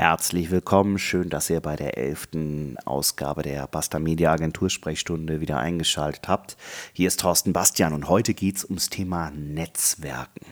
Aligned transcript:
Herzlich 0.00 0.50
willkommen, 0.50 0.98
schön, 0.98 1.28
dass 1.28 1.50
ihr 1.50 1.60
bei 1.60 1.76
der 1.76 1.98
elften 1.98 2.78
Ausgabe 2.86 3.42
der 3.42 3.66
Basta 3.66 3.98
Media 3.98 4.32
Agentur 4.32 4.70
Sprechstunde 4.70 5.42
wieder 5.42 5.58
eingeschaltet 5.58 6.26
habt. 6.26 6.56
Hier 6.94 7.08
ist 7.08 7.20
Thorsten 7.20 7.52
Bastian 7.52 7.92
und 7.92 8.08
heute 8.08 8.32
geht 8.32 8.56
es 8.56 8.64
ums 8.64 8.88
Thema 8.88 9.30
Netzwerken. 9.32 10.46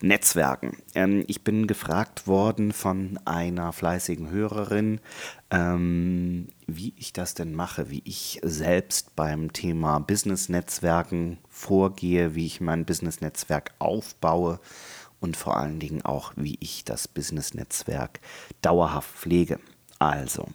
Netzwerken. 0.00 0.78
Ähm, 0.94 1.22
ich 1.26 1.44
bin 1.44 1.66
gefragt 1.66 2.26
worden 2.26 2.72
von 2.72 3.20
einer 3.26 3.74
fleißigen 3.74 4.30
Hörerin, 4.30 5.00
ähm, 5.50 6.48
wie 6.66 6.94
ich 6.96 7.12
das 7.12 7.34
denn 7.34 7.54
mache, 7.54 7.90
wie 7.90 8.00
ich 8.06 8.40
selbst 8.42 9.14
beim 9.14 9.52
Thema 9.52 9.98
Business-Netzwerken 9.98 11.36
vorgehe, 11.50 12.34
wie 12.34 12.46
ich 12.46 12.62
mein 12.62 12.86
Business-Netzwerk 12.86 13.72
aufbaue 13.78 14.60
und 15.22 15.36
vor 15.36 15.56
allen 15.56 15.78
Dingen 15.78 16.02
auch, 16.02 16.32
wie 16.36 16.58
ich 16.60 16.84
das 16.84 17.08
Business-Netzwerk 17.08 18.20
dauerhaft 18.60 19.10
pflege. 19.16 19.60
Also, 19.98 20.48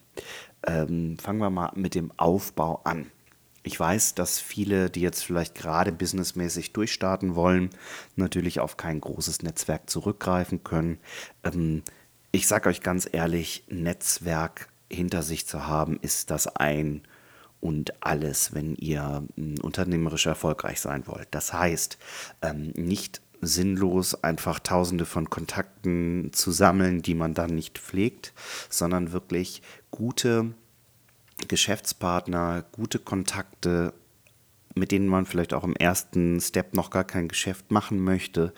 ähm, 0.65 1.17
fangen 1.17 1.39
wir 1.39 1.49
mal 1.49 1.71
mit 1.75 1.95
dem 1.95 2.11
Aufbau 2.17 2.81
an. 2.83 3.09
Ich 3.63 3.79
weiß, 3.79 4.15
dass 4.15 4.39
viele, 4.39 4.89
die 4.89 5.01
jetzt 5.01 5.23
vielleicht 5.23 5.55
gerade 5.55 5.91
businessmäßig 5.91 6.73
durchstarten 6.73 7.35
wollen, 7.35 7.69
natürlich 8.15 8.59
auf 8.59 8.77
kein 8.77 8.99
großes 9.01 9.41
Netzwerk 9.41 9.89
zurückgreifen 9.89 10.63
können. 10.63 10.99
Ähm, 11.43 11.83
ich 12.31 12.47
sage 12.47 12.69
euch 12.69 12.81
ganz 12.81 13.07
ehrlich, 13.09 13.63
Netzwerk 13.69 14.67
hinter 14.91 15.23
sich 15.23 15.47
zu 15.47 15.65
haben, 15.65 15.97
ist 16.01 16.29
das 16.29 16.47
ein 16.47 17.01
und 17.59 18.03
alles, 18.03 18.53
wenn 18.53 18.75
ihr 18.75 19.23
hm, 19.35 19.55
unternehmerisch 19.61 20.25
erfolgreich 20.25 20.79
sein 20.81 21.07
wollt. 21.07 21.27
Das 21.31 21.53
heißt, 21.53 21.97
ähm, 22.41 22.73
nicht 22.75 23.21
sinnlos 23.47 24.23
einfach 24.23 24.59
tausende 24.59 25.05
von 25.05 25.29
Kontakten 25.29 26.31
zu 26.33 26.51
sammeln, 26.51 27.01
die 27.01 27.15
man 27.15 27.33
dann 27.33 27.55
nicht 27.55 27.79
pflegt, 27.79 28.33
sondern 28.69 29.11
wirklich 29.11 29.61
gute 29.91 30.53
Geschäftspartner, 31.47 32.65
gute 32.71 32.99
Kontakte, 32.99 33.93
mit 34.75 34.91
denen 34.91 35.07
man 35.07 35.25
vielleicht 35.25 35.53
auch 35.53 35.63
im 35.63 35.75
ersten 35.75 36.39
Step 36.39 36.73
noch 36.73 36.89
gar 36.89 37.03
kein 37.03 37.27
Geschäft 37.27 37.71
machen 37.71 37.99
möchte, 37.99 38.53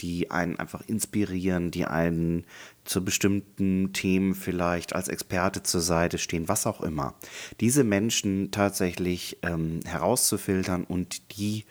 die 0.00 0.30
einen 0.30 0.58
einfach 0.58 0.82
inspirieren, 0.86 1.70
die 1.70 1.86
einen 1.86 2.44
zu 2.84 3.04
bestimmten 3.04 3.92
Themen 3.92 4.34
vielleicht 4.34 4.94
als 4.94 5.08
Experte 5.08 5.62
zur 5.62 5.80
Seite 5.80 6.18
stehen, 6.18 6.48
was 6.48 6.66
auch 6.66 6.80
immer. 6.82 7.14
Diese 7.60 7.84
Menschen 7.84 8.50
tatsächlich 8.50 9.38
ähm, 9.42 9.80
herauszufiltern 9.84 10.84
und 10.84 11.36
die 11.38 11.64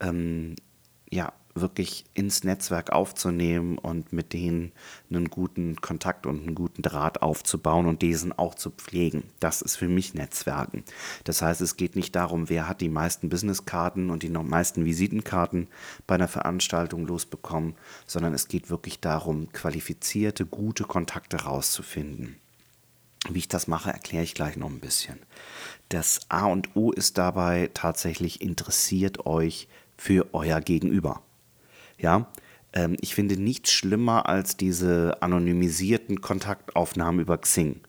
ähm, 0.00 0.56
ja, 1.10 1.32
wirklich 1.60 2.04
ins 2.14 2.44
Netzwerk 2.44 2.90
aufzunehmen 2.90 3.78
und 3.78 4.12
mit 4.12 4.32
denen 4.32 4.72
einen 5.10 5.28
guten 5.30 5.76
Kontakt 5.80 6.26
und 6.26 6.42
einen 6.42 6.54
guten 6.54 6.82
Draht 6.82 7.22
aufzubauen 7.22 7.86
und 7.86 8.02
diesen 8.02 8.32
auch 8.32 8.54
zu 8.54 8.70
pflegen. 8.70 9.24
Das 9.40 9.62
ist 9.62 9.76
für 9.76 9.88
mich 9.88 10.14
Netzwerken. 10.14 10.84
Das 11.24 11.42
heißt, 11.42 11.60
es 11.60 11.76
geht 11.76 11.96
nicht 11.96 12.14
darum, 12.14 12.48
wer 12.48 12.68
hat 12.68 12.80
die 12.80 12.88
meisten 12.88 13.28
Businesskarten 13.28 14.10
und 14.10 14.22
die 14.22 14.28
noch 14.28 14.42
meisten 14.42 14.84
Visitenkarten 14.84 15.68
bei 16.06 16.14
einer 16.14 16.28
Veranstaltung 16.28 17.06
losbekommen, 17.06 17.74
sondern 18.06 18.34
es 18.34 18.48
geht 18.48 18.70
wirklich 18.70 19.00
darum, 19.00 19.52
qualifizierte, 19.52 20.46
gute 20.46 20.84
Kontakte 20.84 21.42
rauszufinden. 21.42 22.36
Wie 23.28 23.40
ich 23.40 23.48
das 23.48 23.66
mache, 23.66 23.90
erkläre 23.90 24.24
ich 24.24 24.34
gleich 24.34 24.56
noch 24.56 24.70
ein 24.70 24.80
bisschen. 24.80 25.18
Das 25.88 26.20
A 26.28 26.46
und 26.46 26.76
O 26.76 26.92
ist 26.92 27.18
dabei 27.18 27.70
tatsächlich 27.74 28.40
interessiert 28.40 29.26
euch 29.26 29.68
für 29.96 30.32
euer 30.34 30.60
Gegenüber. 30.60 31.22
Ja, 31.98 32.28
ähm, 32.72 32.96
ich 33.00 33.14
finde 33.14 33.40
nichts 33.40 33.72
schlimmer 33.72 34.28
als 34.28 34.56
diese 34.56 35.18
anonymisierten 35.20 36.20
Kontaktaufnahmen 36.20 37.20
über 37.20 37.38
Xing. 37.38 37.80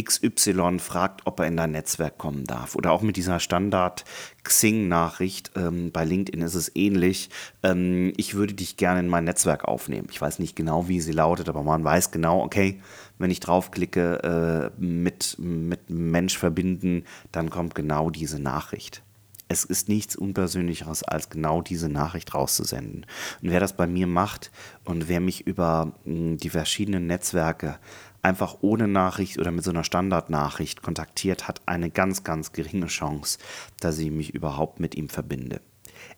XY 0.00 0.78
fragt, 0.78 1.22
ob 1.24 1.40
er 1.40 1.46
in 1.46 1.56
dein 1.56 1.72
Netzwerk 1.72 2.18
kommen 2.18 2.44
darf. 2.44 2.76
Oder 2.76 2.92
auch 2.92 3.00
mit 3.02 3.16
dieser 3.16 3.40
Standard-Xing-Nachricht. 3.40 5.50
Ähm, 5.56 5.90
bei 5.92 6.04
LinkedIn 6.04 6.42
ist 6.42 6.54
es 6.54 6.70
ähnlich. 6.76 7.30
Ähm, 7.62 8.12
ich 8.16 8.34
würde 8.34 8.52
dich 8.54 8.76
gerne 8.76 9.00
in 9.00 9.08
mein 9.08 9.24
Netzwerk 9.24 9.64
aufnehmen. 9.64 10.06
Ich 10.10 10.20
weiß 10.20 10.38
nicht 10.38 10.54
genau, 10.56 10.86
wie 10.88 11.00
sie 11.00 11.10
lautet, 11.12 11.48
aber 11.48 11.64
man 11.64 11.82
weiß 11.82 12.12
genau, 12.12 12.42
okay, 12.42 12.80
wenn 13.18 13.30
ich 13.30 13.40
draufklicke, 13.40 14.72
äh, 14.78 14.80
mit, 14.80 15.36
mit 15.38 15.90
Mensch 15.90 16.38
verbinden, 16.38 17.04
dann 17.32 17.50
kommt 17.50 17.74
genau 17.74 18.10
diese 18.10 18.38
Nachricht 18.38 19.02
es 19.48 19.64
ist 19.64 19.88
nichts 19.88 20.14
Unpersönlicheres, 20.14 21.02
als 21.02 21.30
genau 21.30 21.62
diese 21.62 21.88
Nachricht 21.88 22.34
rauszusenden. 22.34 23.06
Und 23.42 23.50
wer 23.50 23.60
das 23.60 23.76
bei 23.76 23.86
mir 23.86 24.06
macht 24.06 24.50
und 24.84 25.08
wer 25.08 25.20
mich 25.20 25.46
über 25.46 25.92
hm, 26.04 26.36
die 26.36 26.50
verschiedenen 26.50 27.06
Netzwerke 27.06 27.78
einfach 28.20 28.58
ohne 28.60 28.88
Nachricht 28.88 29.38
oder 29.38 29.50
mit 29.50 29.64
so 29.64 29.70
einer 29.70 29.84
Standardnachricht 29.84 30.82
kontaktiert, 30.82 31.48
hat 31.48 31.62
eine 31.66 31.90
ganz, 31.90 32.24
ganz 32.24 32.52
geringe 32.52 32.86
Chance, 32.86 33.38
dass 33.80 33.98
ich 33.98 34.10
mich 34.10 34.34
überhaupt 34.34 34.80
mit 34.80 34.94
ihm 34.96 35.08
verbinde. 35.08 35.60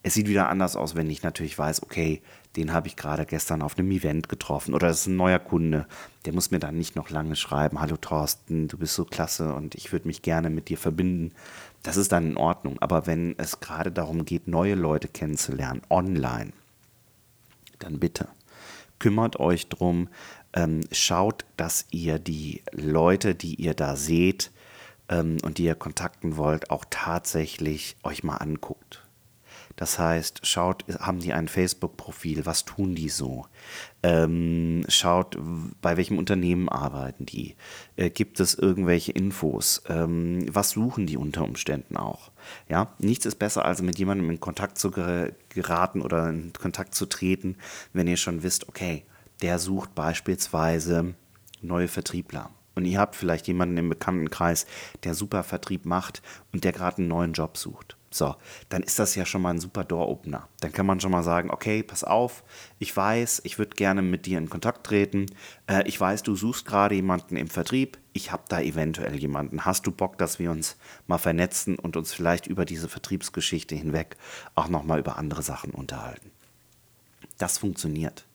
Es 0.03 0.15
sieht 0.15 0.29
wieder 0.29 0.49
anders 0.49 0.77
aus, 0.77 0.95
wenn 0.95 1.11
ich 1.11 1.23
natürlich 1.23 1.59
weiß, 1.59 1.83
okay, 1.83 2.23
den 2.57 2.73
habe 2.73 2.89
ich 2.89 2.97
gerade 2.97 3.27
gestern 3.27 3.63
auf 3.63 3.79
einem 3.79 3.91
Event 3.91 4.29
getroffen 4.29 4.75
oder 4.75 4.89
das 4.89 5.03
ist 5.03 5.07
ein 5.07 5.17
neuer 5.17 5.39
Kunde. 5.39 5.87
Der 6.25 6.33
muss 6.33 6.51
mir 6.51 6.59
dann 6.59 6.77
nicht 6.77 6.97
noch 6.97 7.11
lange 7.11 7.37
schreiben, 7.37 7.81
hallo 7.81 7.97
Thorsten, 7.97 8.67
du 8.69 8.77
bist 8.77 8.95
so 8.95 9.05
klasse 9.05 9.55
und 9.55 9.75
ich 9.75 9.93
würde 9.93 10.09
mich 10.09 10.23
gerne 10.23 10.51
mit 10.51 10.69
dir 10.69 10.79
verbinden. 10.79 11.33
Das 11.83 11.97
ist 11.97 12.13
dann 12.13 12.33
in 12.33 12.37
Ordnung. 12.37 12.79
Aber 12.81 13.07
wenn 13.07 13.39
es 13.39 13.61
gerade 13.61 13.91
darum 13.91 14.25
geht, 14.25 14.49
neue 14.49 14.75
Leute 14.75 15.09
kennenzulernen, 15.09 15.83
online, 15.89 16.53
dann 17.79 17.99
bitte 17.99 18.29
kümmert 19.01 19.41
euch 19.41 19.69
drum, 19.69 20.09
ähm, 20.53 20.83
schaut, 20.93 21.45
dass 21.57 21.87
ihr 21.91 22.21
die 22.21 22.63
Leute, 22.71 23.35
die 23.35 23.57
ihr 23.57 23.75
da 23.75 23.97
seht 23.97 24.53
ähm, 25.09 25.39
und 25.43 25.59
die 25.59 25.65
ihr 25.65 25.75
kontakten 25.75 26.37
wollt, 26.37 26.71
auch 26.71 26.85
tatsächlich 26.89 27.97
euch 28.05 28.23
mal 28.23 28.37
anguckt. 28.37 29.03
Das 29.81 29.99
heißt, 29.99 30.47
schaut, 30.47 30.85
haben 30.99 31.21
die 31.21 31.33
ein 31.33 31.49
Facebook-Profil? 31.49 32.45
Was 32.45 32.67
tun 32.67 32.95
die 32.95 33.09
so? 33.09 33.47
Ähm, 34.03 34.85
schaut, 34.89 35.39
bei 35.81 35.97
welchem 35.97 36.19
Unternehmen 36.19 36.69
arbeiten 36.69 37.25
die? 37.25 37.57
Äh, 37.97 38.11
gibt 38.11 38.41
es 38.41 38.55
irgendwelche 38.55 39.13
Infos? 39.13 39.83
Ähm, 39.89 40.45
was 40.53 40.73
suchen 40.73 41.07
die 41.07 41.17
unter 41.17 41.45
Umständen 41.45 41.97
auch? 41.97 42.31
Ja, 42.69 42.93
nichts 42.99 43.25
ist 43.25 43.39
besser, 43.39 43.65
als 43.65 43.81
mit 43.81 43.99
jemandem 43.99 44.29
in 44.29 44.39
Kontakt 44.39 44.77
zu 44.77 44.91
geraten 44.91 46.03
oder 46.03 46.29
in 46.29 46.53
Kontakt 46.53 46.95
zu 46.95 47.07
treten, 47.07 47.57
wenn 47.95 48.07
ihr 48.07 48.19
schon 48.19 48.43
wisst, 48.43 48.69
okay, 48.69 49.07
der 49.41 49.59
sucht 49.59 49.95
beispielsweise 49.95 51.15
neue 51.63 51.89
Vertriebler 51.89 52.51
und 52.75 52.85
ihr 52.85 53.01
habt 53.01 53.17
vielleicht 53.17 53.49
jemanden 53.49 53.79
im 53.79 53.89
Bekanntenkreis, 53.89 54.67
der 55.05 55.15
super 55.15 55.43
Vertrieb 55.43 55.87
macht 55.87 56.21
und 56.53 56.65
der 56.65 56.73
gerade 56.73 56.99
einen 56.99 57.09
neuen 57.09 57.33
Job 57.33 57.57
sucht. 57.57 57.97
So, 58.13 58.35
dann 58.71 58.83
ist 58.83 58.99
das 58.99 59.15
ja 59.15 59.25
schon 59.25 59.41
mal 59.41 59.51
ein 59.51 59.61
super 59.61 59.85
Door-Opener. 59.85 60.49
Dann 60.59 60.73
kann 60.73 60.85
man 60.85 60.99
schon 60.99 61.13
mal 61.13 61.23
sagen, 61.23 61.51
okay, 61.51 61.85
pass 61.85 62.03
auf, 62.03 62.43
ich 62.81 62.97
weiß, 62.97 63.43
ich 63.45 63.57
würde 63.59 63.77
gerne 63.77 64.03
mit 64.03 64.27
dir 64.27 64.39
in 64.39 64.51
Kontakt 64.51 64.85
treten. 64.85 65.27
Äh, 65.69 65.87
ich 65.87 66.01
weiß, 66.01 66.25
du 66.25 66.35
suchst 66.35 66.67
gerade 66.67 66.97
jemanden 66.97 67.37
im 67.37 67.47
Vertrieb. 67.47 67.99
Ich 68.13 68.33
habe 68.33 68.43
da 68.49 68.61
eventuell 68.61 69.15
jemanden. 69.15 69.65
Hast 69.65 69.87
du 69.87 69.93
Bock, 69.93 70.19
dass 70.19 70.41
wir 70.41 70.51
uns 70.51 70.77
mal 71.07 71.19
vernetzen 71.19 71.79
und 71.79 71.97
uns 71.97 72.13
vielleicht 72.13 72.49
über 72.49 72.65
diese 72.65 72.89
Vertriebsgeschichte 72.89 73.77
hinweg 73.77 74.17
auch 74.57 74.69
nochmal 74.69 74.99
über 74.99 75.17
andere 75.17 75.45
Sachen 75.45 75.71
unterhalten? 75.71 76.33
Das 77.39 77.59
funktioniert. 77.59 78.27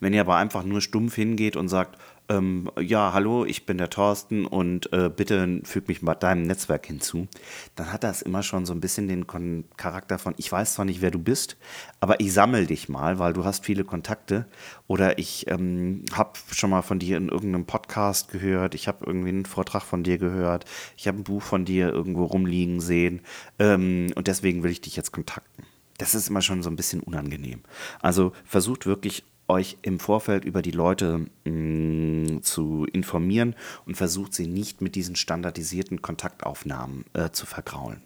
Wenn 0.00 0.12
ihr 0.12 0.22
aber 0.22 0.36
einfach 0.36 0.64
nur 0.64 0.80
stumpf 0.80 1.14
hingeht 1.14 1.54
und 1.54 1.68
sagt, 1.68 1.98
ähm, 2.30 2.70
ja, 2.80 3.12
hallo, 3.12 3.44
ich 3.44 3.66
bin 3.66 3.76
der 3.76 3.90
Thorsten 3.90 4.46
und 4.46 4.92
äh, 4.92 5.10
bitte 5.14 5.60
füg 5.64 5.88
mich 5.88 6.00
mal 6.00 6.14
deinem 6.14 6.44
Netzwerk 6.44 6.86
hinzu, 6.86 7.26
dann 7.74 7.92
hat 7.92 8.04
das 8.04 8.22
immer 8.22 8.44
schon 8.44 8.66
so 8.66 8.72
ein 8.72 8.80
bisschen 8.80 9.08
den 9.08 9.26
Kon 9.26 9.64
Charakter 9.76 10.18
von, 10.18 10.34
ich 10.36 10.50
weiß 10.50 10.74
zwar 10.74 10.84
nicht, 10.84 11.02
wer 11.02 11.10
du 11.10 11.18
bist, 11.18 11.56
aber 11.98 12.20
ich 12.20 12.32
sammle 12.32 12.66
dich 12.66 12.88
mal, 12.88 13.18
weil 13.18 13.32
du 13.32 13.44
hast 13.44 13.64
viele 13.64 13.84
Kontakte 13.84 14.46
oder 14.86 15.18
ich 15.18 15.50
ähm, 15.50 16.04
habe 16.12 16.38
schon 16.52 16.70
mal 16.70 16.82
von 16.82 17.00
dir 17.00 17.16
in 17.16 17.28
irgendeinem 17.28 17.66
Podcast 17.66 18.30
gehört, 18.30 18.76
ich 18.76 18.86
habe 18.86 19.04
irgendwie 19.04 19.30
einen 19.30 19.44
Vortrag 19.44 19.82
von 19.82 20.04
dir 20.04 20.18
gehört, 20.18 20.66
ich 20.96 21.08
habe 21.08 21.18
ein 21.18 21.24
Buch 21.24 21.42
von 21.42 21.64
dir 21.64 21.92
irgendwo 21.92 22.26
rumliegen 22.26 22.78
sehen 22.80 23.22
ähm, 23.58 24.12
und 24.14 24.28
deswegen 24.28 24.62
will 24.62 24.70
ich 24.70 24.80
dich 24.80 24.94
jetzt 24.94 25.10
kontakten. 25.10 25.64
Das 25.98 26.14
ist 26.14 26.30
immer 26.30 26.40
schon 26.40 26.62
so 26.62 26.70
ein 26.70 26.76
bisschen 26.76 27.00
unangenehm. 27.00 27.60
Also 28.00 28.32
versucht 28.44 28.86
wirklich 28.86 29.24
euch 29.50 29.76
im 29.82 29.98
Vorfeld 30.00 30.44
über 30.44 30.62
die 30.62 30.70
Leute 30.70 31.26
mh, 31.44 31.50
mm, 31.50 32.42
zu 32.42 32.86
informieren 32.92 33.54
und 33.84 33.96
versucht 33.96 34.32
sie 34.32 34.46
nicht 34.46 34.80
mit 34.80 34.94
diesen 34.94 35.16
standardisierten 35.16 36.00
Kontaktaufnahmen 36.00 37.04
äh, 37.12 37.30
zu 37.30 37.46
vergraulen. 37.46 38.02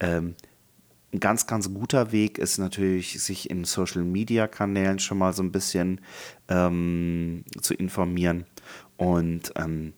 Ähm, 0.00 0.34
ein 1.12 1.20
ganz, 1.20 1.46
ganz 1.46 1.72
guter 1.72 2.12
Weg 2.12 2.36
ist 2.38 2.58
natürlich, 2.58 3.22
sich 3.22 3.48
in 3.48 3.64
Social-Media-Kanälen 3.64 4.98
schon 4.98 5.16
mal 5.16 5.32
so 5.32 5.42
ein 5.42 5.52
bisschen 5.52 6.02
ähm, 6.48 7.44
zu 7.60 7.72
informieren. 7.72 8.44
Und 8.98 9.52
ähm, 9.56 9.94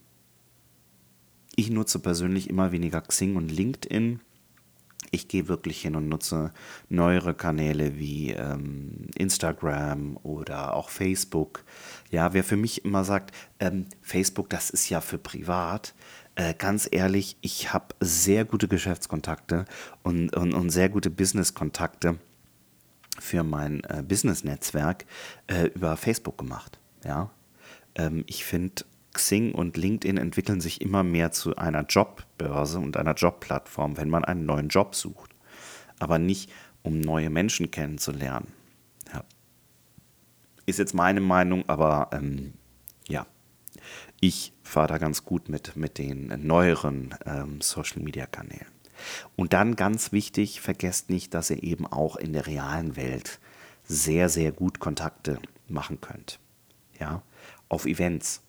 ich 1.56 1.70
nutze 1.70 1.98
persönlich 1.98 2.48
immer 2.48 2.70
weniger 2.70 3.00
Xing 3.00 3.34
und 3.34 3.50
LinkedIn 3.50 4.20
Ich 5.10 5.26
gehe 5.28 5.48
wirklich 5.48 5.82
hin 5.82 5.96
und 5.96 6.08
nutze 6.08 6.52
neuere 6.88 7.34
Kanäle 7.34 7.98
wie 7.98 8.30
ähm, 8.30 9.08
Instagram 9.16 10.18
oder 10.22 10.74
auch 10.74 10.88
Facebook. 10.88 11.64
Ja, 12.10 12.32
wer 12.32 12.44
für 12.44 12.56
mich 12.56 12.84
immer 12.84 13.04
sagt, 13.04 13.34
ähm, 13.58 13.86
Facebook, 14.02 14.50
das 14.50 14.70
ist 14.70 14.88
ja 14.88 15.00
für 15.00 15.18
privat. 15.18 15.94
Äh, 16.36 16.54
ganz 16.54 16.88
ehrlich, 16.90 17.36
ich 17.40 17.72
habe 17.72 17.94
sehr 18.00 18.44
gute 18.44 18.68
Geschäftskontakte 18.68 19.64
und, 20.02 20.36
und, 20.36 20.54
und 20.54 20.70
sehr 20.70 20.88
gute 20.88 21.10
Businesskontakte 21.10 22.18
für 23.18 23.42
mein 23.42 23.82
äh, 23.84 24.02
Business-Netzwerk 24.06 25.06
äh, 25.48 25.66
über 25.74 25.96
Facebook 25.96 26.38
gemacht. 26.38 26.78
Ja, 27.04 27.30
ähm, 27.96 28.24
ich 28.26 28.44
finde, 28.44 28.84
Xing 29.12 29.52
und 29.52 29.76
LinkedIn 29.76 30.16
entwickeln 30.16 30.60
sich 30.60 30.80
immer 30.80 31.02
mehr 31.02 31.32
zu 31.32 31.56
einer 31.56 31.84
Jobbörse 31.84 32.78
und 32.78 32.96
einer 32.96 33.14
Jobplattform, 33.14 33.96
wenn 33.96 34.08
man 34.08 34.24
einen 34.24 34.46
neuen 34.46 34.68
Job 34.68 34.94
sucht. 34.94 35.34
Aber 35.98 36.18
nicht, 36.18 36.50
um 36.82 37.00
neue 37.00 37.30
Menschen 37.30 37.70
kennenzulernen. 37.70 38.52
Ja. 39.12 39.24
Ist 40.66 40.78
jetzt 40.78 40.94
meine 40.94 41.20
Meinung, 41.20 41.68
aber 41.68 42.10
ähm, 42.12 42.54
ja, 43.08 43.26
ich 44.20 44.52
fahre 44.62 44.88
da 44.88 44.98
ganz 44.98 45.24
gut 45.24 45.48
mit, 45.48 45.76
mit 45.76 45.98
den 45.98 46.32
neueren 46.46 47.14
ähm, 47.26 47.60
Social-Media-Kanälen. 47.60 48.66
Und 49.36 49.52
dann 49.52 49.76
ganz 49.76 50.12
wichtig, 50.12 50.60
vergesst 50.60 51.10
nicht, 51.10 51.34
dass 51.34 51.50
ihr 51.50 51.62
eben 51.62 51.86
auch 51.86 52.16
in 52.16 52.32
der 52.32 52.46
realen 52.46 52.96
Welt 52.96 53.40
sehr, 53.82 54.28
sehr 54.28 54.52
gut 54.52 54.78
Kontakte 54.78 55.38
machen 55.68 56.00
könnt. 56.00 56.38
Ja, 56.98 57.22
auf 57.68 57.86
Events. 57.86 58.42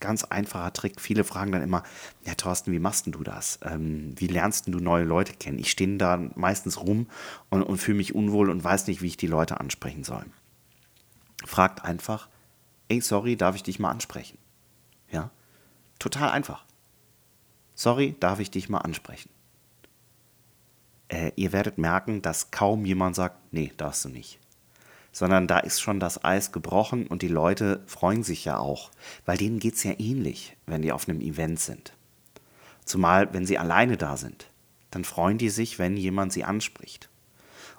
Ganz 0.00 0.24
einfacher 0.24 0.72
Trick. 0.72 1.00
Viele 1.00 1.24
fragen 1.24 1.52
dann 1.52 1.62
immer, 1.62 1.82
ja 2.24 2.34
Thorsten, 2.34 2.72
wie 2.72 2.78
machst 2.78 3.06
du 3.06 3.22
das? 3.22 3.58
Ähm, 3.62 4.14
wie 4.16 4.26
lernst 4.26 4.66
du 4.68 4.78
neue 4.78 5.04
Leute 5.04 5.32
kennen? 5.32 5.58
Ich 5.58 5.70
stehe 5.70 5.96
da 5.96 6.18
meistens 6.34 6.80
rum 6.82 7.06
und, 7.48 7.62
und 7.62 7.78
fühle 7.78 7.96
mich 7.96 8.14
unwohl 8.14 8.50
und 8.50 8.62
weiß 8.62 8.86
nicht, 8.88 9.00
wie 9.02 9.06
ich 9.06 9.16
die 9.16 9.26
Leute 9.26 9.58
ansprechen 9.60 10.04
soll. 10.04 10.24
Fragt 11.44 11.84
einfach, 11.84 12.28
ey, 12.88 13.00
sorry, 13.00 13.36
darf 13.36 13.56
ich 13.56 13.62
dich 13.62 13.78
mal 13.78 13.90
ansprechen? 13.90 14.38
Ja, 15.10 15.30
total 15.98 16.30
einfach. 16.30 16.64
Sorry, 17.74 18.16
darf 18.20 18.40
ich 18.40 18.50
dich 18.50 18.68
mal 18.68 18.78
ansprechen? 18.78 19.30
Äh, 21.08 21.32
ihr 21.36 21.52
werdet 21.52 21.78
merken, 21.78 22.20
dass 22.20 22.50
kaum 22.50 22.84
jemand 22.84 23.16
sagt, 23.16 23.36
nee, 23.52 23.72
darfst 23.76 24.04
du 24.04 24.08
nicht 24.08 24.40
sondern 25.16 25.46
da 25.46 25.60
ist 25.60 25.80
schon 25.80 25.98
das 25.98 26.26
Eis 26.26 26.52
gebrochen 26.52 27.06
und 27.06 27.22
die 27.22 27.28
Leute 27.28 27.82
freuen 27.86 28.22
sich 28.22 28.44
ja 28.44 28.58
auch, 28.58 28.90
weil 29.24 29.38
denen 29.38 29.60
geht 29.60 29.72
es 29.76 29.82
ja 29.82 29.94
ähnlich, 29.96 30.58
wenn 30.66 30.82
die 30.82 30.92
auf 30.92 31.08
einem 31.08 31.22
Event 31.22 31.58
sind. 31.58 31.94
Zumal, 32.84 33.32
wenn 33.32 33.46
sie 33.46 33.56
alleine 33.56 33.96
da 33.96 34.18
sind, 34.18 34.50
dann 34.90 35.04
freuen 35.04 35.38
die 35.38 35.48
sich, 35.48 35.78
wenn 35.78 35.96
jemand 35.96 36.34
sie 36.34 36.44
anspricht. 36.44 37.08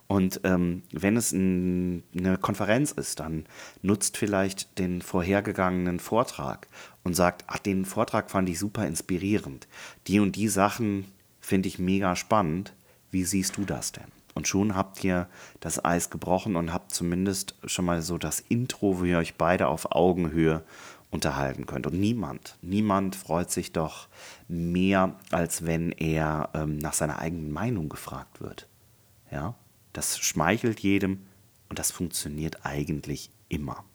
Und 0.07 0.41
ähm, 0.45 0.81
wenn 0.91 1.15
es 1.15 1.31
ein, 1.31 2.01
eine 2.17 2.39
Konferenz 2.39 2.89
ist, 2.91 3.19
dann 3.19 3.45
nutzt 3.83 4.17
vielleicht 4.17 4.79
den 4.79 5.03
vorhergegangenen 5.03 5.99
Vortrag 5.99 6.67
und 7.03 7.13
sagt, 7.13 7.43
ach, 7.45 7.59
den 7.59 7.85
Vortrag 7.85 8.31
fand 8.31 8.49
ich 8.49 8.57
super 8.57 8.87
inspirierend. 8.87 9.67
Die 10.07 10.19
und 10.19 10.35
die 10.35 10.47
Sachen 10.47 11.05
finde 11.39 11.67
ich 11.67 11.77
mega 11.77 12.15
spannend. 12.15 12.73
Wie 13.11 13.25
siehst 13.25 13.57
du 13.57 13.63
das 13.63 13.91
denn? 13.91 14.16
Und 14.37 14.47
schon 14.47 14.75
habt 14.75 15.03
ihr 15.03 15.27
das 15.61 15.83
Eis 15.83 16.11
gebrochen 16.11 16.55
und 16.57 16.71
habt 16.71 16.93
zumindest 16.93 17.55
schon 17.65 17.85
mal 17.85 18.03
so 18.03 18.19
das 18.19 18.39
Intro, 18.39 18.99
wo 18.99 19.03
ihr 19.03 19.17
euch 19.17 19.33
beide 19.33 19.67
auf 19.67 19.91
Augenhöhe 19.93 20.63
unterhalten 21.09 21.65
könnt. 21.65 21.87
Und 21.87 21.99
niemand, 21.99 22.55
niemand 22.61 23.15
freut 23.15 23.49
sich 23.49 23.71
doch 23.71 24.07
mehr, 24.47 25.15
als 25.31 25.65
wenn 25.65 25.91
er 25.91 26.51
ähm, 26.53 26.77
nach 26.77 26.93
seiner 26.93 27.17
eigenen 27.17 27.51
Meinung 27.51 27.89
gefragt 27.89 28.39
wird. 28.39 28.67
Ja, 29.31 29.55
das 29.91 30.19
schmeichelt 30.19 30.81
jedem 30.81 31.25
und 31.67 31.79
das 31.79 31.89
funktioniert 31.89 32.63
eigentlich 32.63 33.31
immer. 33.49 33.85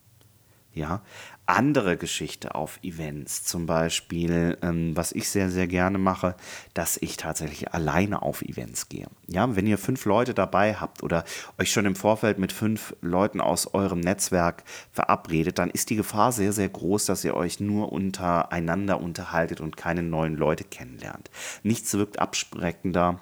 Ja, 0.74 1.02
andere 1.44 1.98
Geschichte 1.98 2.54
auf 2.54 2.78
Events, 2.82 3.44
zum 3.44 3.66
Beispiel, 3.66 4.56
ähm, 4.62 4.96
was 4.96 5.12
ich 5.12 5.28
sehr, 5.28 5.50
sehr 5.50 5.66
gerne 5.66 5.98
mache, 5.98 6.34
dass 6.72 6.96
ich 6.96 7.18
tatsächlich 7.18 7.74
alleine 7.74 8.22
auf 8.22 8.40
Events 8.40 8.88
gehe. 8.88 9.06
Ja, 9.26 9.54
wenn 9.54 9.66
ihr 9.66 9.76
fünf 9.76 10.06
Leute 10.06 10.32
dabei 10.32 10.74
habt 10.74 11.02
oder 11.02 11.24
euch 11.58 11.70
schon 11.70 11.84
im 11.84 11.94
Vorfeld 11.94 12.38
mit 12.38 12.52
fünf 12.52 12.96
Leuten 13.02 13.40
aus 13.40 13.74
eurem 13.74 14.00
Netzwerk 14.00 14.64
verabredet, 14.92 15.58
dann 15.58 15.68
ist 15.68 15.90
die 15.90 15.96
Gefahr 15.96 16.32
sehr, 16.32 16.54
sehr 16.54 16.70
groß, 16.70 17.04
dass 17.04 17.24
ihr 17.24 17.34
euch 17.34 17.60
nur 17.60 17.92
untereinander 17.92 19.00
unterhaltet 19.00 19.60
und 19.60 19.76
keine 19.76 20.02
neuen 20.02 20.36
Leute 20.36 20.64
kennenlernt. 20.64 21.30
Nichts 21.62 21.92
wirkt 21.92 22.18
abschreckender 22.18 23.20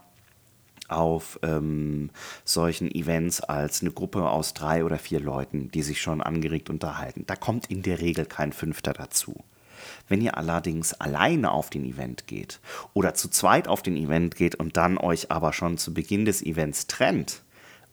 auf 0.91 1.39
ähm, 1.43 2.11
solchen 2.45 2.91
Events 2.91 3.41
als 3.41 3.83
eine 3.83 3.91
Gruppe 3.91 4.29
aus 4.29 4.55
drei 4.55 4.85
oder 4.85 4.99
vier 4.99 5.21
Leuten, 5.21 5.71
die 5.71 5.83
sich 5.83 6.01
schon 6.01 6.21
angeregt 6.21 6.71
unterhalten. 6.71 7.25
Da 7.27 7.37
kommt 7.37 7.67
in 7.71 7.83
der 7.83 8.01
Regel 8.01 8.27
kein 8.27 8.53
Fünfter 8.53 8.93
dazu. 8.93 9.45
Wenn 10.09 10.21
ihr 10.21 10.37
allerdings 10.37 10.93
alleine 10.95 11.53
auf 11.53 11.71
den 11.71 11.85
Event 11.85 12.27
geht 12.27 12.61
oder 12.95 13.15
zu 13.15 13.29
zweit 13.29 13.69
auf 13.69 13.83
den 13.83 13.97
Event 13.97 14.37
geht 14.37 14.55
und 14.55 14.77
dann 14.77 14.99
euch 14.99 15.31
aber 15.31 15.53
schon 15.53 15.79
zu 15.79 15.95
Beginn 15.95 16.25
des 16.25 16.43
Events 16.43 16.87
trennt 16.87 17.43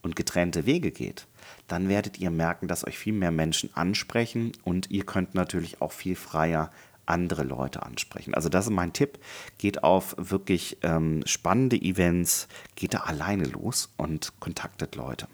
und 0.02 0.16
getrennte 0.16 0.66
Wege 0.66 0.90
geht, 0.90 1.26
dann 1.66 1.88
werdet 1.88 2.18
ihr 2.18 2.30
merken, 2.30 2.68
dass 2.68 2.86
euch 2.86 2.98
viel 2.98 3.12
mehr 3.12 3.30
Menschen 3.30 3.70
ansprechen 3.74 4.52
und 4.64 4.90
ihr 4.90 5.04
könnt 5.04 5.34
natürlich 5.34 5.80
auch 5.80 5.92
viel 5.92 6.16
freier 6.16 6.70
andere 7.08 7.42
Leute 7.42 7.82
ansprechen. 7.82 8.34
Also 8.34 8.48
das 8.48 8.66
ist 8.66 8.72
mein 8.72 8.92
Tipp. 8.92 9.18
Geht 9.58 9.82
auf 9.82 10.14
wirklich 10.18 10.78
ähm, 10.82 11.22
spannende 11.26 11.76
Events, 11.76 12.48
geht 12.76 12.94
da 12.94 12.98
alleine 12.98 13.44
los 13.44 13.92
und 13.96 14.38
kontaktet 14.40 14.96
Leute. 14.96 15.28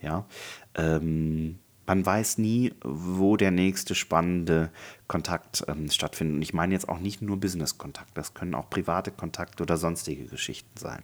Ja, 0.00 0.26
ähm, 0.74 1.58
man 1.86 2.04
weiß 2.04 2.38
nie, 2.38 2.74
wo 2.82 3.36
der 3.36 3.50
nächste 3.50 3.94
spannende 3.94 4.70
Kontakt 5.06 5.64
ähm, 5.68 5.90
stattfindet. 5.90 6.36
Und 6.36 6.42
ich 6.42 6.52
meine 6.52 6.74
jetzt 6.74 6.88
auch 6.88 6.98
nicht 6.98 7.22
nur 7.22 7.38
Business-Kontakt, 7.38 8.16
das 8.16 8.34
können 8.34 8.54
auch 8.54 8.68
private 8.68 9.12
Kontakte 9.12 9.62
oder 9.62 9.76
sonstige 9.76 10.26
Geschichten 10.26 10.76
sein. 10.76 11.02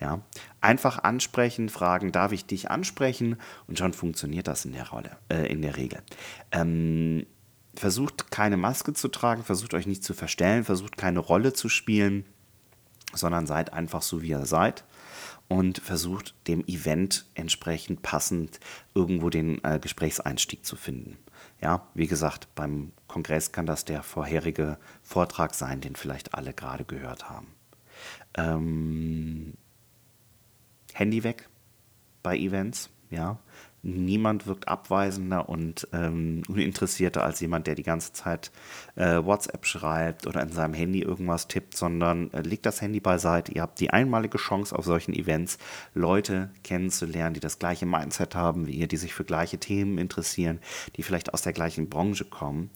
Ja, 0.00 0.20
einfach 0.60 1.02
ansprechen, 1.02 1.68
fragen, 1.68 2.12
darf 2.12 2.32
ich 2.32 2.46
dich 2.46 2.70
ansprechen? 2.70 3.36
Und 3.66 3.78
schon 3.78 3.92
funktioniert 3.92 4.46
das 4.46 4.64
in 4.64 4.72
der 4.72 4.88
Rolle, 4.88 5.16
äh, 5.28 5.50
in 5.50 5.62
der 5.62 5.76
Regel. 5.76 6.02
Ähm, 6.52 7.26
versucht 7.76 8.30
keine 8.30 8.56
Maske 8.56 8.92
zu 8.92 9.08
tragen, 9.08 9.42
versucht 9.42 9.74
euch 9.74 9.86
nicht 9.86 10.04
zu 10.04 10.14
verstellen, 10.14 10.64
versucht 10.64 10.96
keine 10.96 11.18
Rolle 11.18 11.52
zu 11.52 11.68
spielen, 11.68 12.24
sondern 13.12 13.46
seid 13.46 13.72
einfach 13.72 14.02
so, 14.02 14.22
wie 14.22 14.30
ihr 14.30 14.46
seid 14.46 14.84
und 15.48 15.78
versucht 15.78 16.34
dem 16.48 16.64
Event 16.66 17.26
entsprechend 17.34 18.02
passend 18.02 18.60
irgendwo 18.94 19.30
den 19.30 19.62
äh, 19.62 19.78
Gesprächseinstieg 19.78 20.64
zu 20.64 20.76
finden. 20.76 21.18
Ja, 21.60 21.86
wie 21.94 22.06
gesagt, 22.06 22.48
beim 22.54 22.92
Kongress 23.06 23.52
kann 23.52 23.66
das 23.66 23.84
der 23.84 24.02
vorherige 24.02 24.78
Vortrag 25.02 25.54
sein, 25.54 25.80
den 25.80 25.96
vielleicht 25.96 26.34
alle 26.34 26.52
gerade 26.52 26.84
gehört 26.84 27.30
haben. 27.30 27.46
Ähm, 28.34 29.54
Handy 30.92 31.24
weg 31.24 31.48
bei 32.22 32.36
Events, 32.36 32.90
ja. 33.10 33.38
Niemand 33.86 34.46
wirkt 34.46 34.66
abweisender 34.66 35.46
und 35.48 35.86
ähm, 35.92 36.42
uninteressierter 36.48 37.22
als 37.22 37.40
jemand, 37.40 37.66
der 37.66 37.74
die 37.74 37.82
ganze 37.82 38.14
Zeit 38.14 38.50
äh, 38.96 39.22
WhatsApp 39.22 39.66
schreibt 39.66 40.26
oder 40.26 40.40
in 40.40 40.50
seinem 40.50 40.72
Handy 40.72 41.02
irgendwas 41.02 41.48
tippt, 41.48 41.76
sondern 41.76 42.32
äh, 42.32 42.40
legt 42.40 42.64
das 42.64 42.80
Handy 42.80 43.00
beiseite. 43.00 43.52
Ihr 43.52 43.60
habt 43.60 43.78
die 43.80 43.90
einmalige 43.90 44.38
Chance 44.38 44.74
auf 44.74 44.86
solchen 44.86 45.12
Events, 45.12 45.58
Leute 45.92 46.48
kennenzulernen, 46.62 47.34
die 47.34 47.40
das 47.40 47.58
gleiche 47.58 47.84
Mindset 47.84 48.34
haben 48.34 48.66
wie 48.66 48.72
ihr, 48.72 48.88
die 48.88 48.96
sich 48.96 49.12
für 49.12 49.24
gleiche 49.24 49.58
Themen 49.58 49.98
interessieren, 49.98 50.60
die 50.96 51.02
vielleicht 51.02 51.34
aus 51.34 51.42
der 51.42 51.52
gleichen 51.52 51.90
Branche 51.90 52.24
kommen. 52.24 52.70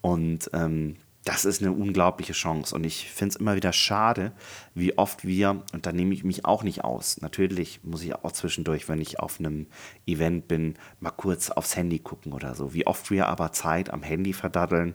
Und 0.00 0.48
ähm, 0.54 0.96
das 1.24 1.44
ist 1.46 1.62
eine 1.62 1.72
unglaubliche 1.72 2.34
Chance. 2.34 2.74
Und 2.74 2.84
ich 2.84 3.10
finde 3.10 3.34
es 3.34 3.36
immer 3.36 3.56
wieder 3.56 3.72
schade, 3.72 4.32
wie 4.74 4.98
oft 4.98 5.24
wir, 5.24 5.62
und 5.72 5.86
da 5.86 5.92
nehme 5.92 6.12
ich 6.14 6.22
mich 6.22 6.44
auch 6.44 6.62
nicht 6.62 6.84
aus, 6.84 7.20
natürlich 7.20 7.82
muss 7.82 8.02
ich 8.02 8.14
auch 8.14 8.32
zwischendurch, 8.32 8.88
wenn 8.88 9.00
ich 9.00 9.20
auf 9.20 9.40
einem 9.40 9.66
Event 10.06 10.48
bin, 10.48 10.74
mal 11.00 11.10
kurz 11.10 11.50
aufs 11.50 11.76
Handy 11.76 11.98
gucken 11.98 12.32
oder 12.32 12.54
so. 12.54 12.74
Wie 12.74 12.86
oft 12.86 13.10
wir 13.10 13.28
aber 13.28 13.52
Zeit 13.52 13.90
am 13.90 14.02
Handy 14.02 14.32
verdaddeln, 14.32 14.94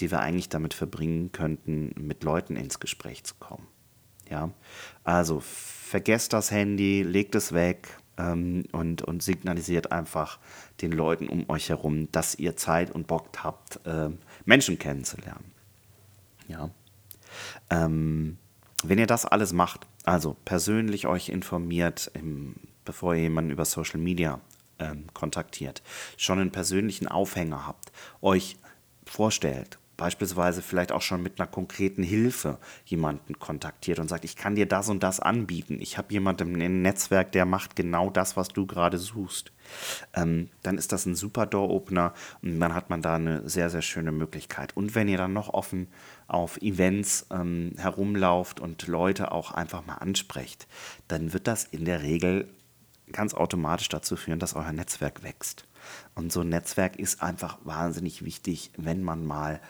die 0.00 0.10
wir 0.10 0.20
eigentlich 0.20 0.48
damit 0.48 0.74
verbringen 0.74 1.32
könnten, 1.32 1.94
mit 1.96 2.24
Leuten 2.24 2.56
ins 2.56 2.80
Gespräch 2.80 3.24
zu 3.24 3.34
kommen. 3.36 3.66
Ja, 4.28 4.50
also 5.02 5.40
vergesst 5.40 6.32
das 6.32 6.50
Handy, 6.50 7.02
legt 7.02 7.34
es 7.34 7.52
weg, 7.52 8.00
ähm, 8.20 8.64
und, 8.72 9.02
und 9.02 9.22
signalisiert 9.22 9.92
einfach 9.92 10.38
den 10.82 10.92
Leuten 10.92 11.28
um 11.28 11.48
euch 11.48 11.68
herum, 11.70 12.10
dass 12.12 12.34
ihr 12.34 12.56
Zeit 12.56 12.90
und 12.90 13.06
Bock 13.06 13.28
habt, 13.42 13.84
äh, 13.86 14.10
Menschen 14.44 14.78
kennenzulernen. 14.78 15.52
Ja. 16.50 16.70
Ähm, 17.70 18.38
wenn 18.82 18.98
ihr 18.98 19.06
das 19.06 19.24
alles 19.24 19.52
macht, 19.52 19.86
also 20.04 20.36
persönlich 20.44 21.06
euch 21.06 21.28
informiert, 21.28 22.10
im, 22.14 22.56
bevor 22.84 23.14
ihr 23.14 23.22
jemanden 23.22 23.50
über 23.50 23.64
Social 23.64 24.00
Media 24.00 24.40
ähm, 24.78 25.06
kontaktiert, 25.14 25.82
schon 26.16 26.38
einen 26.40 26.50
persönlichen 26.50 27.06
Aufhänger 27.06 27.66
habt, 27.66 27.92
euch 28.20 28.56
vorstellt, 29.04 29.78
beispielsweise 30.00 30.62
vielleicht 30.62 30.92
auch 30.92 31.02
schon 31.02 31.22
mit 31.22 31.38
einer 31.38 31.46
konkreten 31.46 32.02
Hilfe 32.02 32.58
jemanden 32.86 33.38
kontaktiert 33.38 33.98
und 33.98 34.08
sagt, 34.08 34.24
ich 34.24 34.34
kann 34.34 34.54
dir 34.54 34.64
das 34.64 34.88
und 34.88 35.02
das 35.02 35.20
anbieten. 35.20 35.76
Ich 35.78 35.98
habe 35.98 36.10
jemanden 36.10 36.58
im 36.58 36.80
Netzwerk, 36.80 37.32
der 37.32 37.44
macht 37.44 37.76
genau 37.76 38.08
das, 38.08 38.34
was 38.34 38.48
du 38.48 38.66
gerade 38.66 38.96
suchst. 38.96 39.52
Ähm, 40.14 40.48
dann 40.62 40.78
ist 40.78 40.92
das 40.92 41.04
ein 41.04 41.14
super 41.14 41.44
Door-Opener 41.44 42.14
und 42.40 42.58
dann 42.58 42.74
hat 42.74 42.88
man 42.88 43.02
da 43.02 43.16
eine 43.16 43.46
sehr, 43.46 43.68
sehr 43.68 43.82
schöne 43.82 44.10
Möglichkeit. 44.10 44.74
Und 44.74 44.94
wenn 44.94 45.06
ihr 45.06 45.18
dann 45.18 45.34
noch 45.34 45.52
offen 45.52 45.88
auf 46.28 46.56
Events 46.62 47.26
ähm, 47.30 47.74
herumlauft 47.76 48.58
und 48.58 48.86
Leute 48.86 49.32
auch 49.32 49.52
einfach 49.52 49.84
mal 49.84 49.96
ansprecht, 49.96 50.66
dann 51.08 51.34
wird 51.34 51.46
das 51.46 51.64
in 51.64 51.84
der 51.84 52.02
Regel 52.02 52.48
ganz 53.12 53.34
automatisch 53.34 53.90
dazu 53.90 54.16
führen, 54.16 54.38
dass 54.38 54.54
euer 54.54 54.72
Netzwerk 54.72 55.22
wächst. 55.22 55.66
Und 56.14 56.32
so 56.32 56.40
ein 56.40 56.48
Netzwerk 56.48 56.96
ist 56.96 57.22
einfach 57.22 57.58
wahnsinnig 57.64 58.24
wichtig, 58.24 58.70
wenn 58.76 59.02
man 59.02 59.24
mal 59.24 59.60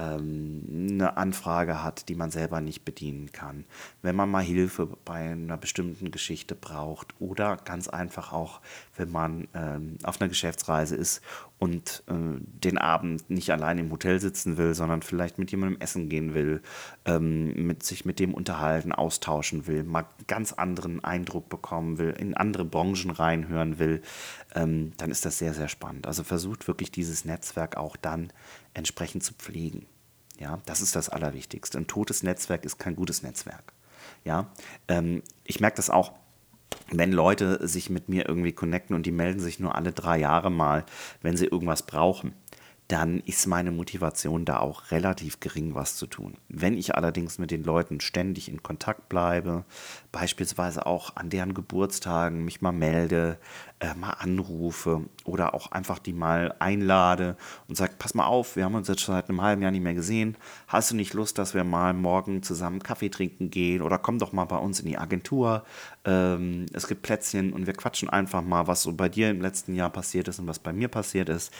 eine 0.00 1.16
Anfrage 1.16 1.82
hat, 1.82 2.08
die 2.08 2.14
man 2.14 2.30
selber 2.30 2.60
nicht 2.60 2.84
bedienen 2.84 3.32
kann, 3.32 3.64
wenn 4.02 4.16
man 4.16 4.30
mal 4.30 4.42
Hilfe 4.42 4.88
bei 5.04 5.32
einer 5.32 5.56
bestimmten 5.56 6.10
Geschichte 6.10 6.54
braucht 6.54 7.14
oder 7.18 7.56
ganz 7.56 7.88
einfach 7.88 8.32
auch, 8.32 8.60
wenn 8.96 9.10
man 9.10 9.48
ähm, 9.54 9.98
auf 10.02 10.20
einer 10.20 10.28
Geschäftsreise 10.28 10.96
ist 10.96 11.22
und 11.58 12.02
äh, 12.08 12.14
den 12.42 12.76
Abend 12.76 13.30
nicht 13.30 13.50
allein 13.50 13.78
im 13.78 13.92
Hotel 13.92 14.18
sitzen 14.18 14.56
will, 14.56 14.74
sondern 14.74 15.02
vielleicht 15.02 15.38
mit 15.38 15.52
jemandem 15.52 15.80
essen 15.80 16.08
gehen 16.08 16.34
will, 16.34 16.60
ähm, 17.04 17.52
mit 17.66 17.84
sich 17.84 18.04
mit 18.04 18.18
dem 18.18 18.34
unterhalten, 18.34 18.92
austauschen 18.92 19.66
will, 19.68 19.84
mal 19.84 20.06
ganz 20.26 20.52
anderen 20.52 21.04
Eindruck 21.04 21.48
bekommen 21.48 21.98
will, 21.98 22.10
in 22.18 22.36
andere 22.36 22.64
Branchen 22.64 23.10
reinhören 23.10 23.78
will, 23.78 24.02
ähm, 24.54 24.92
dann 24.96 25.12
ist 25.12 25.24
das 25.24 25.38
sehr, 25.38 25.54
sehr 25.54 25.68
spannend. 25.68 26.06
Also 26.06 26.24
versucht 26.24 26.66
wirklich 26.66 26.90
dieses 26.90 27.24
Netzwerk 27.24 27.76
auch 27.76 27.96
dann 27.96 28.32
entsprechend 28.74 29.22
zu 29.22 29.34
pflegen. 29.34 29.81
Ja, 30.38 30.60
das 30.66 30.80
ist 30.80 30.96
das 30.96 31.08
Allerwichtigste. 31.08 31.78
Ein 31.78 31.86
totes 31.86 32.22
Netzwerk 32.22 32.64
ist 32.64 32.78
kein 32.78 32.96
gutes 32.96 33.22
Netzwerk. 33.22 33.72
Ja, 34.24 34.50
ähm, 34.88 35.22
ich 35.44 35.60
merke 35.60 35.76
das 35.76 35.90
auch, 35.90 36.12
wenn 36.90 37.12
Leute 37.12 37.66
sich 37.66 37.90
mit 37.90 38.08
mir 38.08 38.28
irgendwie 38.28 38.52
connecten 38.52 38.94
und 38.96 39.04
die 39.04 39.12
melden 39.12 39.40
sich 39.40 39.60
nur 39.60 39.74
alle 39.74 39.92
drei 39.92 40.18
Jahre 40.18 40.50
mal, 40.50 40.84
wenn 41.20 41.36
sie 41.36 41.46
irgendwas 41.46 41.82
brauchen 41.84 42.34
dann 42.92 43.20
ist 43.20 43.46
meine 43.46 43.70
Motivation 43.70 44.44
da 44.44 44.58
auch 44.58 44.90
relativ 44.90 45.40
gering, 45.40 45.74
was 45.74 45.96
zu 45.96 46.06
tun. 46.06 46.34
Wenn 46.50 46.76
ich 46.76 46.94
allerdings 46.94 47.38
mit 47.38 47.50
den 47.50 47.64
Leuten 47.64 48.00
ständig 48.00 48.50
in 48.50 48.62
Kontakt 48.62 49.08
bleibe, 49.08 49.64
beispielsweise 50.12 50.84
auch 50.84 51.16
an 51.16 51.30
deren 51.30 51.54
Geburtstagen 51.54 52.44
mich 52.44 52.60
mal 52.60 52.72
melde, 52.72 53.38
äh, 53.80 53.94
mal 53.94 54.10
anrufe 54.10 55.06
oder 55.24 55.54
auch 55.54 55.72
einfach 55.72 56.00
die 56.00 56.12
mal 56.12 56.54
einlade 56.58 57.38
und 57.66 57.76
sage, 57.76 57.94
pass 57.98 58.12
mal 58.12 58.26
auf, 58.26 58.56
wir 58.56 58.64
haben 58.64 58.74
uns 58.74 58.88
jetzt 58.88 59.00
schon 59.00 59.14
seit 59.14 59.30
einem 59.30 59.40
halben 59.40 59.62
Jahr 59.62 59.70
nicht 59.70 59.82
mehr 59.82 59.94
gesehen, 59.94 60.36
hast 60.68 60.90
du 60.90 60.94
nicht 60.94 61.14
Lust, 61.14 61.38
dass 61.38 61.54
wir 61.54 61.64
mal 61.64 61.94
morgen 61.94 62.42
zusammen 62.42 62.82
Kaffee 62.82 63.08
trinken 63.08 63.48
gehen? 63.48 63.80
Oder 63.80 63.96
komm 63.96 64.18
doch 64.18 64.32
mal 64.32 64.44
bei 64.44 64.58
uns 64.58 64.80
in 64.80 64.86
die 64.86 64.98
Agentur, 64.98 65.64
ähm, 66.04 66.66
es 66.74 66.88
gibt 66.88 67.00
Plätzchen 67.00 67.54
und 67.54 67.66
wir 67.66 67.72
quatschen 67.72 68.10
einfach 68.10 68.42
mal, 68.42 68.66
was 68.66 68.82
so 68.82 68.92
bei 68.92 69.08
dir 69.08 69.30
im 69.30 69.40
letzten 69.40 69.74
Jahr 69.74 69.88
passiert 69.88 70.28
ist 70.28 70.38
und 70.38 70.46
was 70.46 70.58
bei 70.58 70.74
mir 70.74 70.88
passiert 70.88 71.30
ist, 71.30 71.52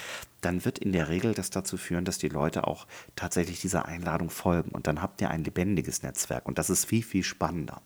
dann 0.43 0.65
wird 0.65 0.79
in 0.79 0.93
der 0.93 1.09
Regel 1.09 1.35
das 1.35 1.51
dazu 1.51 1.77
führen, 1.77 2.05
dass 2.05 2.19
die 2.19 2.29
Leute 2.29 2.67
auch 2.67 2.87
tatsächlich 3.17 3.61
dieser 3.61 3.87
Einladung 3.87 4.31
folgen. 4.31 4.71
Und 4.71 4.87
dann 4.87 5.01
habt 5.01 5.21
ihr 5.21 5.31
ein 5.31 5.45
lebendiges 5.45 6.03
Netzwerk. 6.03 6.47
Und 6.47 6.59
das 6.59 6.71
ist 6.71 6.85
viel, 6.85 7.03
viel 7.03 7.23
spannender. 7.23 7.81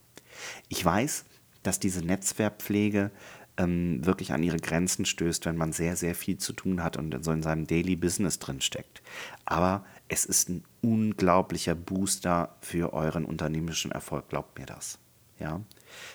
Ich 0.69 0.85
weiß, 0.85 1.25
dass 1.63 1.79
diese 1.79 2.01
Netzwerkpflege 2.01 3.11
ähm, 3.57 4.05
wirklich 4.05 4.33
an 4.33 4.43
ihre 4.43 4.59
Grenzen 4.59 5.05
stößt, 5.05 5.47
wenn 5.47 5.57
man 5.57 5.73
sehr, 5.73 5.97
sehr 5.97 6.15
viel 6.15 6.39
zu 6.39 6.53
tun 6.53 6.83
hat 6.83 6.97
und 6.97 7.25
so 7.25 7.33
in 7.33 7.43
seinem 7.43 7.67
Daily 7.67 7.97
Business 7.97 8.39
drin 8.39 8.61
steckt. 8.61 9.03
Aber 9.45 9.85
es 10.09 10.25
ist 10.25 10.49
ein 10.49 10.65
unglaublicher 10.83 11.75
Booster 11.75 12.57
für 12.61 12.93
euren 12.93 13.25
unternehmerischen 13.25 13.93
Erfolg, 13.93 14.29
glaubt 14.29 14.59
mir 14.59 14.67
das. 14.67 14.99
Ja, 15.39 15.61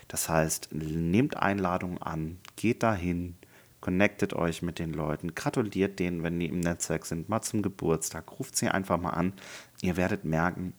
das 0.07 0.29
heißt, 0.29 0.69
nehmt 0.71 1.37
Einladungen 1.37 2.01
an, 2.01 2.39
geht 2.55 2.81
dahin, 2.81 3.35
connectet 3.81 4.33
euch 4.33 4.61
mit 4.61 4.79
den 4.79 4.93
Leuten, 4.93 5.35
gratuliert 5.35 5.99
denen, 5.99 6.23
wenn 6.23 6.39
die 6.39 6.45
im 6.45 6.59
Netzwerk 6.59 7.05
sind, 7.05 7.27
mal 7.27 7.41
zum 7.41 7.61
Geburtstag, 7.61 8.39
ruft 8.39 8.55
sie 8.55 8.69
einfach 8.69 8.99
mal 8.99 9.09
an. 9.09 9.33
Ihr 9.81 9.97
werdet 9.97 10.23
merken, 10.23 10.73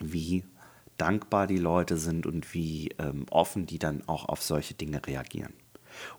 wie 0.00 0.44
dankbar 0.96 1.46
die 1.46 1.58
Leute 1.58 1.98
sind 1.98 2.26
und 2.26 2.54
wie 2.54 2.88
ähm, 2.98 3.26
offen 3.30 3.66
die 3.66 3.78
dann 3.78 4.02
auch 4.08 4.28
auf 4.28 4.42
solche 4.42 4.74
Dinge 4.74 5.06
reagieren. 5.06 5.52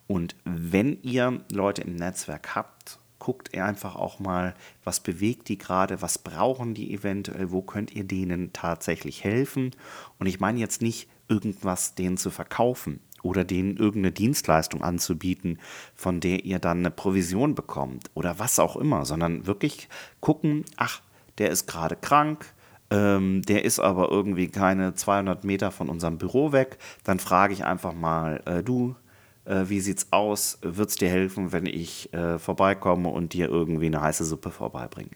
Und 0.07 0.35
wenn 0.43 1.01
ihr 1.01 1.43
Leute 1.51 1.81
im 1.81 1.95
Netzwerk 1.95 2.55
habt, 2.55 2.99
guckt 3.19 3.49
ihr 3.53 3.65
einfach 3.65 3.95
auch 3.95 4.19
mal, 4.19 4.53
was 4.83 4.99
bewegt 4.99 5.49
die 5.49 5.57
gerade, 5.57 6.01
was 6.01 6.19
brauchen 6.19 6.73
die 6.73 6.93
eventuell, 6.93 7.51
wo 7.51 7.61
könnt 7.61 7.91
ihr 7.93 8.03
denen 8.03 8.53
tatsächlich 8.53 9.23
helfen. 9.23 9.71
Und 10.19 10.27
ich 10.27 10.39
meine 10.39 10.59
jetzt 10.59 10.81
nicht 10.81 11.09
irgendwas 11.27 11.95
denen 11.95 12.17
zu 12.17 12.29
verkaufen, 12.29 13.01
oder 13.27 13.43
denen 13.43 13.77
irgendeine 13.77 14.11
Dienstleistung 14.11 14.81
anzubieten, 14.81 15.59
von 15.95 16.19
der 16.19 16.45
ihr 16.45 16.59
dann 16.59 16.79
eine 16.79 16.91
Provision 16.91 17.55
bekommt 17.55 18.09
oder 18.13 18.39
was 18.39 18.59
auch 18.59 18.77
immer, 18.77 19.05
sondern 19.05 19.45
wirklich 19.45 19.89
gucken, 20.21 20.63
ach, 20.77 21.01
der 21.37 21.49
ist 21.51 21.67
gerade 21.67 21.95
krank, 21.95 22.53
ähm, 22.89 23.41
der 23.41 23.65
ist 23.65 23.79
aber 23.79 24.09
irgendwie 24.09 24.47
keine 24.47 24.95
200 24.95 25.43
Meter 25.43 25.71
von 25.71 25.89
unserem 25.89 26.17
Büro 26.17 26.53
weg, 26.53 26.77
dann 27.03 27.19
frage 27.19 27.53
ich 27.53 27.65
einfach 27.65 27.93
mal, 27.93 28.41
äh, 28.45 28.63
du, 28.63 28.95
äh, 29.43 29.65
wie 29.67 29.81
sieht's 29.81 30.07
aus? 30.11 30.59
Wird 30.61 30.89
es 30.89 30.95
dir 30.95 31.09
helfen, 31.09 31.51
wenn 31.51 31.65
ich 31.65 32.13
äh, 32.13 32.39
vorbeikomme 32.39 33.09
und 33.09 33.33
dir 33.33 33.49
irgendwie 33.49 33.87
eine 33.87 34.01
heiße 34.01 34.23
Suppe 34.23 34.51
vorbeibringe? 34.51 35.11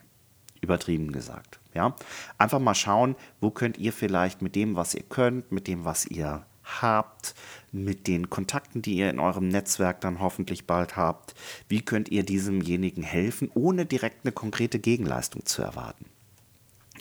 Übertrieben 0.60 1.12
gesagt. 1.12 1.60
Ja? 1.74 1.96
Einfach 2.38 2.60
mal 2.60 2.76
schauen, 2.76 3.16
wo 3.40 3.52
könnt 3.52 3.78
ihr 3.78 3.94
vielleicht 3.94 4.42
mit 4.42 4.56
dem, 4.56 4.76
was 4.76 4.94
ihr 4.94 5.04
könnt, 5.04 5.52
mit 5.52 5.68
dem, 5.68 5.86
was 5.86 6.06
ihr 6.06 6.46
habt, 6.64 7.36
mit 7.72 8.08
den 8.08 8.30
Kontakten, 8.30 8.82
die 8.82 8.96
ihr 8.96 9.10
in 9.10 9.20
eurem 9.20 9.48
Netzwerk 9.48 10.02
dann 10.02 10.20
hoffentlich 10.20 10.68
bald 10.68 10.98
habt. 10.98 11.36
Wie 11.70 11.82
könnt 11.82 12.10
ihr 12.10 12.24
diesemjenigen 12.24 13.04
helfen, 13.04 13.50
ohne 13.54 13.86
direkt 13.86 14.26
eine 14.26 14.32
konkrete 14.32 14.80
Gegenleistung 14.80 15.46
zu 15.46 15.62
erwarten? 15.62 16.06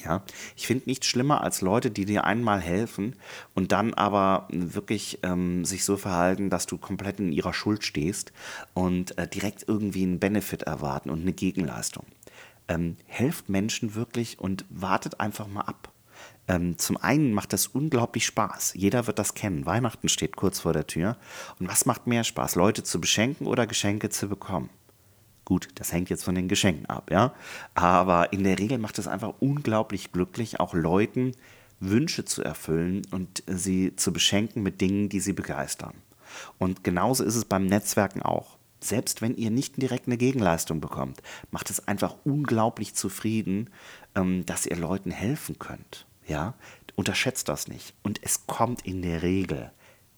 Ja, 0.04 0.22
ich 0.56 0.66
finde 0.66 0.84
nichts 0.86 1.06
schlimmer 1.06 1.42
als 1.42 1.60
Leute, 1.60 1.90
die 1.90 2.06
dir 2.06 2.24
einmal 2.24 2.60
helfen 2.60 3.16
und 3.54 3.72
dann 3.72 3.92
aber 3.92 4.48
wirklich 4.50 5.18
ähm, 5.22 5.64
sich 5.64 5.84
so 5.84 5.96
verhalten, 5.96 6.48
dass 6.48 6.66
du 6.66 6.78
komplett 6.78 7.20
in 7.20 7.32
ihrer 7.32 7.52
Schuld 7.52 7.84
stehst 7.84 8.32
und 8.72 9.18
äh, 9.18 9.28
direkt 9.28 9.64
irgendwie 9.68 10.04
einen 10.04 10.18
Benefit 10.18 10.62
erwarten 10.62 11.10
und 11.10 11.20
eine 11.20 11.32
Gegenleistung. 11.32 12.06
Ähm, 12.68 12.96
helft 13.06 13.48
Menschen 13.48 13.94
wirklich 13.94 14.38
und 14.38 14.64
wartet 14.70 15.20
einfach 15.20 15.48
mal 15.48 15.62
ab. 15.62 15.89
Ähm, 16.50 16.78
zum 16.78 16.96
einen 16.96 17.32
macht 17.32 17.52
das 17.52 17.68
unglaublich 17.68 18.26
Spaß. 18.26 18.74
Jeder 18.74 19.06
wird 19.06 19.20
das 19.20 19.34
kennen. 19.34 19.66
Weihnachten 19.66 20.08
steht 20.08 20.34
kurz 20.34 20.58
vor 20.58 20.72
der 20.72 20.88
Tür. 20.88 21.16
Und 21.60 21.68
was 21.68 21.86
macht 21.86 22.08
mehr 22.08 22.24
Spaß? 22.24 22.56
Leute 22.56 22.82
zu 22.82 23.00
beschenken 23.00 23.46
oder 23.46 23.68
Geschenke 23.68 24.10
zu 24.10 24.28
bekommen? 24.28 24.68
Gut, 25.44 25.68
das 25.76 25.92
hängt 25.92 26.10
jetzt 26.10 26.24
von 26.24 26.34
den 26.34 26.48
Geschenken 26.48 26.86
ab, 26.86 27.12
ja. 27.12 27.34
Aber 27.74 28.32
in 28.32 28.42
der 28.42 28.58
Regel 28.58 28.78
macht 28.78 28.98
es 28.98 29.06
einfach 29.06 29.34
unglaublich 29.38 30.10
glücklich, 30.10 30.58
auch 30.58 30.74
Leuten 30.74 31.36
Wünsche 31.78 32.24
zu 32.24 32.42
erfüllen 32.42 33.02
und 33.12 33.44
sie 33.46 33.94
zu 33.94 34.12
beschenken 34.12 34.64
mit 34.64 34.80
Dingen, 34.80 35.08
die 35.08 35.20
sie 35.20 35.32
begeistern. 35.32 35.94
Und 36.58 36.82
genauso 36.82 37.22
ist 37.22 37.36
es 37.36 37.44
beim 37.44 37.66
Netzwerken 37.66 38.22
auch. 38.22 38.58
Selbst 38.80 39.22
wenn 39.22 39.36
ihr 39.36 39.50
nicht 39.50 39.80
direkt 39.80 40.08
eine 40.08 40.16
Gegenleistung 40.16 40.80
bekommt, 40.80 41.22
macht 41.52 41.70
es 41.70 41.86
einfach 41.86 42.16
unglaublich 42.24 42.94
zufrieden, 42.94 43.70
ähm, 44.16 44.44
dass 44.46 44.66
ihr 44.66 44.76
Leuten 44.76 45.12
helfen 45.12 45.58
könnt. 45.58 46.06
Ja, 46.26 46.54
unterschätzt 46.96 47.48
das 47.48 47.68
nicht. 47.68 47.94
Und 48.02 48.22
es 48.22 48.46
kommt 48.46 48.86
in 48.86 49.02
der 49.02 49.22
Regel 49.22 49.72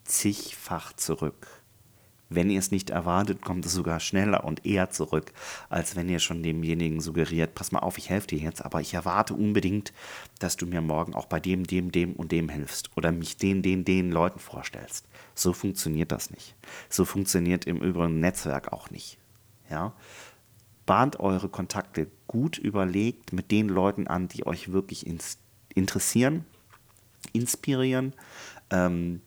zigfach 0.04 0.92
zurück. 0.94 1.62
Wenn 2.34 2.48
ihr 2.48 2.58
es 2.58 2.70
nicht 2.70 2.88
erwartet, 2.88 3.42
kommt 3.42 3.66
es 3.66 3.72
sogar 3.72 4.00
schneller 4.00 4.44
und 4.44 4.64
eher 4.64 4.88
zurück, 4.88 5.32
als 5.68 5.96
wenn 5.96 6.08
ihr 6.08 6.18
schon 6.18 6.42
demjenigen 6.42 7.00
suggeriert, 7.00 7.54
pass 7.54 7.72
mal 7.72 7.80
auf, 7.80 7.98
ich 7.98 8.08
helfe 8.08 8.28
dir 8.28 8.38
jetzt, 8.38 8.64
aber 8.64 8.80
ich 8.80 8.94
erwarte 8.94 9.34
unbedingt, 9.34 9.92
dass 10.38 10.56
du 10.56 10.66
mir 10.66 10.80
morgen 10.80 11.14
auch 11.14 11.26
bei 11.26 11.40
dem, 11.40 11.66
dem, 11.66 11.92
dem 11.92 12.14
und 12.14 12.32
dem 12.32 12.48
hilfst 12.48 12.90
oder 12.96 13.12
mich 13.12 13.36
den, 13.36 13.62
den, 13.62 13.84
den 13.84 14.10
Leuten 14.10 14.38
vorstellst. 14.38 15.06
So 15.34 15.52
funktioniert 15.52 16.10
das 16.10 16.30
nicht. 16.30 16.54
So 16.88 17.04
funktioniert 17.04 17.66
im 17.66 17.82
Übrigen 17.82 18.20
Netzwerk 18.20 18.72
auch 18.72 18.90
nicht. 18.90 19.18
Ja? 19.70 19.92
Bahnt 20.86 21.20
eure 21.20 21.50
Kontakte 21.50 22.10
gut 22.26 22.56
überlegt 22.56 23.34
mit 23.34 23.50
den 23.50 23.68
Leuten 23.68 24.06
an, 24.06 24.28
die 24.28 24.46
euch 24.46 24.72
wirklich 24.72 25.06
ins 25.06 25.38
interessieren, 25.74 26.44
inspirieren, 27.32 28.14
ähm, 28.70 29.20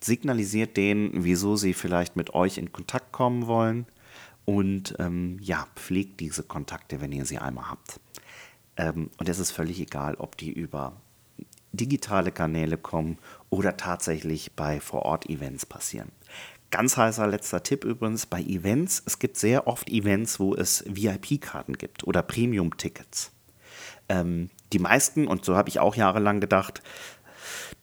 signalisiert 0.00 0.76
denen, 0.76 1.24
wieso 1.24 1.56
sie 1.56 1.74
vielleicht 1.74 2.16
mit 2.16 2.34
euch 2.34 2.58
in 2.58 2.72
Kontakt 2.72 3.12
kommen 3.12 3.46
wollen 3.46 3.86
und 4.44 4.94
ähm, 4.98 5.38
ja, 5.40 5.66
pflegt 5.74 6.20
diese 6.20 6.42
Kontakte, 6.42 7.00
wenn 7.00 7.12
ihr 7.12 7.24
sie 7.24 7.38
einmal 7.38 7.70
habt. 7.70 8.00
Ähm, 8.76 9.10
und 9.18 9.28
es 9.28 9.38
ist 9.38 9.50
völlig 9.50 9.80
egal, 9.80 10.14
ob 10.16 10.36
die 10.36 10.52
über 10.52 11.00
digitale 11.72 12.32
Kanäle 12.32 12.78
kommen 12.78 13.18
oder 13.50 13.76
tatsächlich 13.76 14.52
bei 14.52 14.80
Vor-Ort-Events 14.80 15.66
passieren. 15.66 16.10
Ganz 16.70 16.96
heißer 16.96 17.26
letzter 17.26 17.62
Tipp 17.62 17.84
übrigens 17.84 18.26
bei 18.26 18.40
Events. 18.42 19.02
Es 19.06 19.18
gibt 19.18 19.36
sehr 19.36 19.66
oft 19.66 19.88
Events, 19.88 20.40
wo 20.40 20.54
es 20.54 20.84
VIP-Karten 20.86 21.74
gibt 21.74 22.04
oder 22.04 22.22
Premium-Tickets. 22.22 23.32
Ähm, 24.08 24.50
die 24.72 24.78
meisten, 24.78 25.26
und 25.26 25.44
so 25.44 25.56
habe 25.56 25.68
ich 25.68 25.80
auch 25.80 25.94
jahrelang 25.94 26.40
gedacht, 26.40 26.82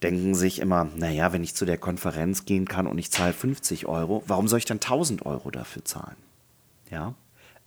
denken 0.02 0.36
sich 0.36 0.60
immer, 0.60 0.90
naja, 0.96 1.32
wenn 1.34 1.44
ich 1.44 1.56
zu 1.56 1.66
der 1.66 1.78
Konferenz 1.78 2.46
gehen 2.46 2.68
kann 2.68 2.88
und 2.88 2.98
ich 2.98 3.12
zahle 3.12 3.34
50 3.34 3.88
Euro, 3.88 4.24
warum 4.28 4.48
soll 4.48 4.60
ich 4.60 4.66
dann 4.66 4.78
1000 4.78 5.26
Euro 5.26 5.50
dafür 5.50 5.86
zahlen? 5.86 6.18
Ja, 6.90 7.16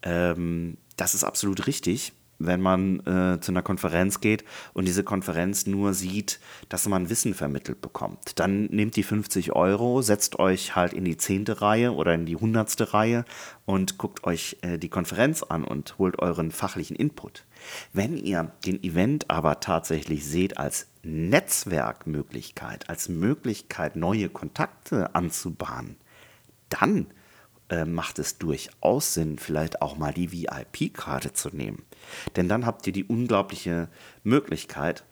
ähm, 0.03 0.77
das 0.97 1.15
ist 1.15 1.25
absolut 1.25 1.67
richtig 1.67 2.13
wenn 2.39 2.61
man 2.61 3.01
äh, 3.01 3.41
zu 3.41 3.53
einer 3.53 3.63
Konferenz 3.63 4.21
geht 4.21 4.45
und 4.75 4.87
diese 4.87 5.05
Konferenz 5.05 5.67
nur 5.67 5.95
sieht, 5.95 6.41
dass 6.69 6.89
man 6.89 7.09
Wissen 7.09 7.35
vermittelt 7.35 7.81
bekommt. 7.81 8.39
Dann 8.39 8.67
nehmt 8.67 8.97
die 8.97 9.03
50 9.03 9.53
Euro, 9.53 10.03
setzt 10.03 10.39
euch 10.39 10.77
halt 10.77 10.93
in 10.93 11.05
die 11.05 11.17
zehnte 11.17 11.63
Reihe 11.63 11.93
oder 11.93 12.15
in 12.15 12.27
die 12.27 12.37
hundertste 12.37 12.93
Reihe 12.93 13.25
und 13.65 13.99
guckt 13.99 14.25
euch 14.25 14.59
äh, 14.63 14.79
die 14.79 14.89
Konferenz 14.89 15.43
an 15.43 15.65
und 15.65 15.99
holt 15.99 16.19
euren 16.19 16.51
fachlichen 16.51 16.97
Input. 16.97 17.45
Wenn 17.93 18.17
ihr 18.17 18.53
den 18.65 18.83
Event 18.83 19.31
aber 19.31 19.61
tatsächlich 19.61 20.25
seht 20.27 20.59
als 20.59 20.89
Netzwerkmöglichkeit, 21.03 22.89
als 22.89 23.09
Möglichkeit, 23.09 23.97
neue 23.97 24.29
Kontakte 24.29 25.15
anzubahnen, 25.15 25.97
dann 26.69 27.07
äh, 27.69 27.85
macht 27.85 28.19
es 28.19 28.39
durchaus 28.39 29.15
Sinn, 29.15 29.39
vielleicht 29.39 29.83
auch 29.83 29.97
mal 29.97 30.13
die 30.13 30.33
VIP-Karte 30.33 31.33
zu 31.33 31.51
nehmen. 31.51 31.85
Denn 32.37 32.49
dann 32.49 32.67
habt 32.67 32.87
ihr 32.87 32.93
die 32.93 33.05
unglaubliche 33.05 33.89
Möglichkeit, 34.23 35.05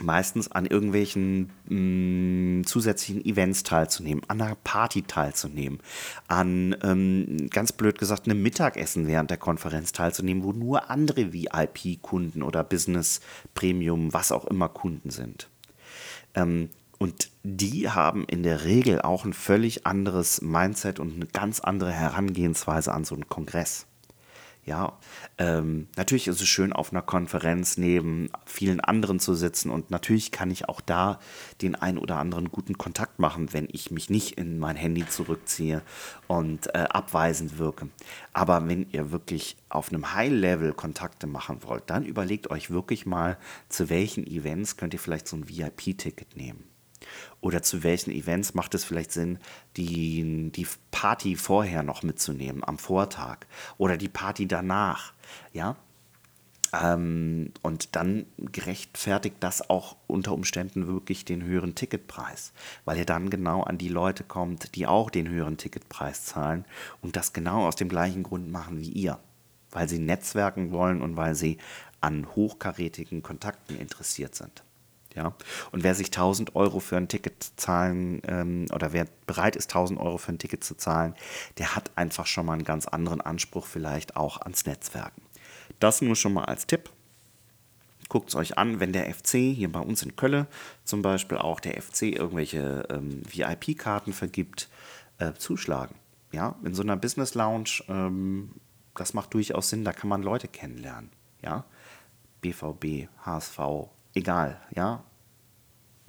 meistens 0.00 0.50
an 0.50 0.66
irgendwelchen 0.66 1.50
mh, 1.68 2.60
mm, 2.60 2.64
zusätzlichen 2.64 3.24
Events 3.24 3.62
teilzunehmen, 3.62 4.22
an 4.28 4.40
einer 4.40 4.54
Party 4.56 5.02
teilzunehmen, 5.02 5.80
an, 6.28 6.76
ähm, 6.82 7.48
ganz 7.50 7.72
blöd 7.72 7.98
gesagt, 7.98 8.26
einem 8.26 8.42
Mittagessen 8.42 9.06
während 9.06 9.30
der 9.30 9.38
Konferenz 9.38 9.92
teilzunehmen, 9.92 10.42
wo 10.42 10.52
nur 10.52 10.90
andere 10.90 11.32
VIP-Kunden 11.32 12.42
oder 12.42 12.64
Business, 12.64 13.20
Premium, 13.54 14.12
was 14.12 14.32
auch 14.32 14.44
immer 14.46 14.68
Kunden 14.68 15.10
sind. 15.10 15.48
Ähm, 16.34 16.70
und 16.98 17.30
die 17.42 17.90
haben 17.90 18.24
in 18.24 18.42
der 18.42 18.64
Regel 18.64 19.02
auch 19.02 19.24
ein 19.24 19.34
völlig 19.34 19.86
anderes 19.86 20.40
Mindset 20.40 20.98
und 20.98 21.14
eine 21.14 21.26
ganz 21.26 21.60
andere 21.60 21.92
Herangehensweise 21.92 22.92
an 22.92 23.04
so 23.04 23.14
einen 23.14 23.28
Kongress. 23.28 23.86
Ja, 24.66 24.98
ähm, 25.38 25.86
natürlich 25.96 26.26
ist 26.26 26.40
es 26.40 26.48
schön, 26.48 26.72
auf 26.72 26.90
einer 26.90 27.00
Konferenz 27.00 27.76
neben 27.76 28.30
vielen 28.46 28.80
anderen 28.80 29.20
zu 29.20 29.34
sitzen 29.34 29.70
und 29.70 29.92
natürlich 29.92 30.32
kann 30.32 30.50
ich 30.50 30.68
auch 30.68 30.80
da 30.80 31.20
den 31.62 31.76
einen 31.76 31.98
oder 31.98 32.16
anderen 32.16 32.50
guten 32.50 32.76
Kontakt 32.76 33.20
machen, 33.20 33.52
wenn 33.52 33.68
ich 33.70 33.92
mich 33.92 34.10
nicht 34.10 34.38
in 34.38 34.58
mein 34.58 34.74
Handy 34.74 35.06
zurückziehe 35.06 35.82
und 36.26 36.66
äh, 36.74 36.78
abweisend 36.78 37.58
wirke. 37.58 37.90
Aber 38.32 38.68
wenn 38.68 38.90
ihr 38.90 39.12
wirklich 39.12 39.56
auf 39.68 39.92
einem 39.92 40.12
High-Level 40.14 40.72
Kontakte 40.72 41.28
machen 41.28 41.62
wollt, 41.62 41.84
dann 41.86 42.04
überlegt 42.04 42.50
euch 42.50 42.68
wirklich 42.68 43.06
mal, 43.06 43.38
zu 43.68 43.88
welchen 43.88 44.26
Events 44.26 44.76
könnt 44.76 44.94
ihr 44.94 45.00
vielleicht 45.00 45.28
so 45.28 45.36
ein 45.36 45.48
VIP-Ticket 45.48 46.36
nehmen. 46.36 46.75
Oder 47.40 47.62
zu 47.62 47.82
welchen 47.82 48.10
Events 48.10 48.54
macht 48.54 48.74
es 48.74 48.84
vielleicht 48.84 49.12
Sinn, 49.12 49.38
die, 49.76 50.50
die 50.54 50.66
Party 50.90 51.36
vorher 51.36 51.82
noch 51.82 52.02
mitzunehmen, 52.02 52.64
am 52.64 52.78
Vortag 52.78 53.46
oder 53.78 53.96
die 53.96 54.08
Party 54.08 54.46
danach, 54.46 55.12
ja? 55.52 55.76
Ähm, 56.72 57.52
und 57.62 57.94
dann 57.94 58.26
gerechtfertigt 58.38 59.36
das 59.40 59.70
auch 59.70 59.96
unter 60.06 60.32
Umständen 60.32 60.86
wirklich 60.86 61.24
den 61.24 61.44
höheren 61.44 61.74
Ticketpreis, 61.74 62.52
weil 62.84 62.98
ihr 62.98 63.06
dann 63.06 63.30
genau 63.30 63.62
an 63.62 63.78
die 63.78 63.88
Leute 63.88 64.24
kommt, 64.24 64.74
die 64.74 64.86
auch 64.86 65.10
den 65.10 65.28
höheren 65.28 65.56
Ticketpreis 65.56 66.24
zahlen 66.24 66.64
und 67.02 67.16
das 67.16 67.32
genau 67.32 67.66
aus 67.66 67.76
dem 67.76 67.88
gleichen 67.88 68.22
Grund 68.22 68.50
machen 68.50 68.80
wie 68.80 68.90
ihr, 68.90 69.18
weil 69.70 69.88
sie 69.88 69.98
netzwerken 69.98 70.72
wollen 70.72 71.02
und 71.02 71.16
weil 71.16 71.34
sie 71.34 71.58
an 72.00 72.26
hochkarätigen 72.34 73.22
Kontakten 73.22 73.78
interessiert 73.78 74.34
sind. 74.34 74.65
Ja? 75.16 75.34
Und 75.72 75.82
wer 75.82 75.94
sich 75.94 76.08
1000 76.08 76.54
Euro 76.54 76.78
für 76.78 76.96
ein 76.96 77.08
Ticket 77.08 77.52
zahlen 77.56 78.20
ähm, 78.28 78.66
oder 78.72 78.92
wer 78.92 79.06
bereit 79.26 79.56
ist, 79.56 79.70
1000 79.70 79.98
Euro 79.98 80.18
für 80.18 80.32
ein 80.32 80.38
Ticket 80.38 80.62
zu 80.62 80.76
zahlen, 80.76 81.14
der 81.58 81.74
hat 81.74 81.90
einfach 81.96 82.26
schon 82.26 82.46
mal 82.46 82.52
einen 82.52 82.64
ganz 82.64 82.86
anderen 82.86 83.20
Anspruch 83.20 83.66
vielleicht 83.66 84.16
auch 84.16 84.40
ans 84.42 84.66
Netzwerken. 84.66 85.22
Das 85.80 86.02
nur 86.02 86.14
schon 86.14 86.34
mal 86.34 86.44
als 86.44 86.66
Tipp. 86.66 86.90
Guckt 88.08 88.28
es 88.28 88.36
euch 88.36 88.56
an, 88.56 88.78
wenn 88.78 88.92
der 88.92 89.12
FC 89.12 89.32
hier 89.32 89.72
bei 89.72 89.80
uns 89.80 90.02
in 90.02 90.14
Köln 90.14 90.46
zum 90.84 91.02
Beispiel 91.02 91.38
auch 91.38 91.58
der 91.58 91.82
FC 91.82 92.02
irgendwelche 92.02 92.86
ähm, 92.88 93.22
VIP-Karten 93.26 94.12
vergibt, 94.12 94.68
äh, 95.18 95.32
zuschlagen. 95.32 95.96
Ja, 96.30 96.56
in 96.62 96.74
so 96.74 96.82
einer 96.82 96.96
Business 96.96 97.34
Lounge, 97.34 97.82
ähm, 97.88 98.50
das 98.94 99.14
macht 99.14 99.34
durchaus 99.34 99.70
Sinn, 99.70 99.84
da 99.84 99.92
kann 99.92 100.08
man 100.08 100.22
Leute 100.22 100.46
kennenlernen. 100.46 101.10
Ja, 101.42 101.64
BVB, 102.42 103.08
HSV, 103.24 103.58
egal, 104.16 104.60
ja. 104.74 105.04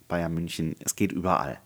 Bayern 0.07 0.33
München, 0.33 0.75
es 0.79 0.95
geht 0.95 1.11
überall. 1.11 1.59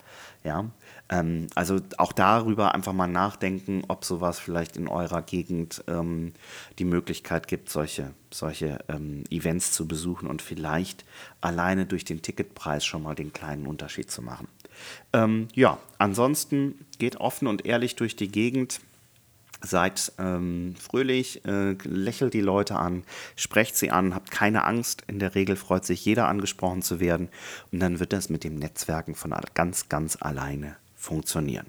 Ja, 0.43 0.71
ähm, 1.09 1.45
also 1.53 1.79
auch 1.97 2.11
darüber 2.11 2.73
einfach 2.73 2.93
mal 2.93 3.07
nachdenken, 3.07 3.83
ob 3.87 4.03
sowas 4.03 4.39
vielleicht 4.39 4.75
in 4.75 4.87
eurer 4.87 5.21
Gegend 5.21 5.83
ähm, 5.87 6.33
die 6.79 6.85
Möglichkeit 6.85 7.47
gibt, 7.47 7.69
solche, 7.69 8.15
solche 8.31 8.79
ähm, 8.87 9.23
Events 9.29 9.71
zu 9.71 9.87
besuchen 9.87 10.27
und 10.27 10.41
vielleicht 10.41 11.05
alleine 11.41 11.85
durch 11.85 12.05
den 12.05 12.23
Ticketpreis 12.23 12.83
schon 12.83 13.03
mal 13.03 13.13
den 13.13 13.33
kleinen 13.33 13.67
Unterschied 13.67 14.09
zu 14.09 14.23
machen. 14.23 14.47
Ähm, 15.13 15.47
ja, 15.53 15.77
ansonsten 15.99 16.85
geht 16.97 17.17
offen 17.17 17.47
und 17.47 17.67
ehrlich 17.67 17.95
durch 17.95 18.15
die 18.15 18.31
Gegend 18.31 18.81
Seid 19.61 20.11
ähm, 20.17 20.75
fröhlich, 20.79 21.45
äh, 21.45 21.73
lächelt 21.83 22.33
die 22.33 22.41
Leute 22.41 22.75
an, 22.75 23.03
sprecht 23.35 23.75
sie 23.75 23.91
an, 23.91 24.15
habt 24.15 24.31
keine 24.31 24.63
Angst. 24.63 25.03
In 25.07 25.19
der 25.19 25.35
Regel 25.35 25.55
freut 25.55 25.85
sich 25.85 26.03
jeder 26.03 26.27
angesprochen 26.27 26.81
zu 26.81 26.99
werden. 26.99 27.29
Und 27.71 27.79
dann 27.79 27.99
wird 27.99 28.13
das 28.13 28.29
mit 28.29 28.43
dem 28.43 28.55
Netzwerken 28.55 29.15
von 29.15 29.33
ganz, 29.53 29.87
ganz 29.89 30.17
alleine 30.19 30.77
funktionieren. 30.95 31.67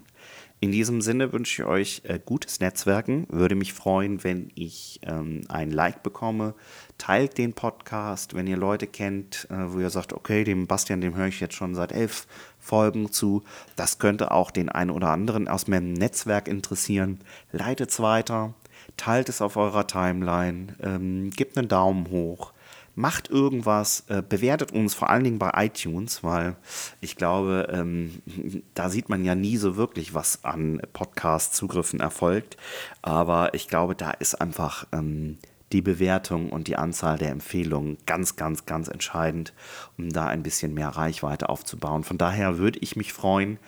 In 0.63 0.71
diesem 0.71 1.01
Sinne 1.01 1.33
wünsche 1.33 1.63
ich 1.63 1.69
euch 1.69 2.03
äh, 2.05 2.21
gutes 2.25 2.61
Netzwerken. 2.61 3.27
Würde 3.29 3.57
mich 3.57 3.73
freuen, 3.73 4.23
wenn 4.23 4.53
ich 4.55 5.01
ähm, 5.03 5.41
ein 5.49 5.73
Like 5.73 6.05
bekomme. 6.05 6.55
Teilt 6.99 7.37
den 7.37 7.53
Podcast, 7.53 8.35
wenn 8.35 8.47
ihr 8.47 8.57
Leute 8.57 8.87
kennt, 8.87 9.49
äh, 9.51 9.73
wo 9.73 9.81
ihr 9.81 9.91
sagt, 9.91 10.13
okay, 10.13 10.45
dem 10.45 10.69
Bastian, 10.69 11.01
dem 11.01 11.17
höre 11.17 11.27
ich 11.27 11.41
jetzt 11.41 11.57
schon 11.57 11.75
seit 11.75 11.91
elf 11.91 12.29
Folgen 12.63 13.13
zu. 13.13 13.43
Das 13.77 13.99
könnte 13.99 14.31
auch 14.31 14.51
den 14.51 14.71
einen 14.71 14.91
oder 14.91 15.09
anderen 15.09 15.49
aus 15.49 15.67
meinem 15.67 15.93
Netzwerk 15.93 16.49
interessieren. 16.49 17.19
Leitet 17.51 17.91
es 17.91 18.01
weiter, 18.01 18.55
teilt 18.97 19.29
es 19.29 19.43
auf 19.43 19.57
eurer 19.57 19.87
Timeline, 19.87 20.75
ähm, 20.81 21.31
gebt 21.31 21.59
einen 21.59 21.69
Daumen 21.69 22.09
hoch 22.11 22.53
macht 22.95 23.31
irgendwas, 23.31 24.05
äh, 24.09 24.23
bewertet 24.27 24.73
uns 24.73 24.95
vor 24.95 25.09
allen 25.09 25.25
Dingen 25.25 25.39
bei 25.39 25.51
iTunes, 25.55 26.23
weil 26.23 26.57
ich 27.01 27.17
glaube, 27.17 27.69
ähm, 27.73 28.23
da 28.75 28.91
sieht 28.91 29.09
man 29.09 29.25
ja 29.25 29.35
nie 29.35 29.57
so 29.57 29.77
wirklich, 29.77 30.15
was 30.15 30.45
an 30.45 30.81
Podcast-Zugriffen 30.93 32.01
erfolgt. 32.01 32.57
Aber 33.01 33.55
ich 33.55 33.69
glaube, 33.69 33.95
da 33.95 34.11
ist 34.11 34.41
einfach 34.41 34.87
ähm, 34.93 35.39
die 35.73 35.83
Bewertung 35.83 36.51
und 36.51 36.69
die 36.69 36.77
Anzahl 36.77 37.19
der 37.19 37.31
Empfehlungen 37.31 37.99
ganz, 38.07 38.37
ganz, 38.37 38.67
ganz 38.67 38.89
entscheidend, 38.89 39.53
um 39.99 40.11
da 40.11 40.27
ein 40.27 40.43
bisschen 40.43 40.75
mehr 40.75 40.89
Reichweite 40.89 41.49
aufzubauen. 41.49 42.05
Von 42.05 42.19
daher 42.19 42.59
würde 42.59 42.79
ich 42.81 42.97
mich 42.97 43.13
freuen, 43.13 43.59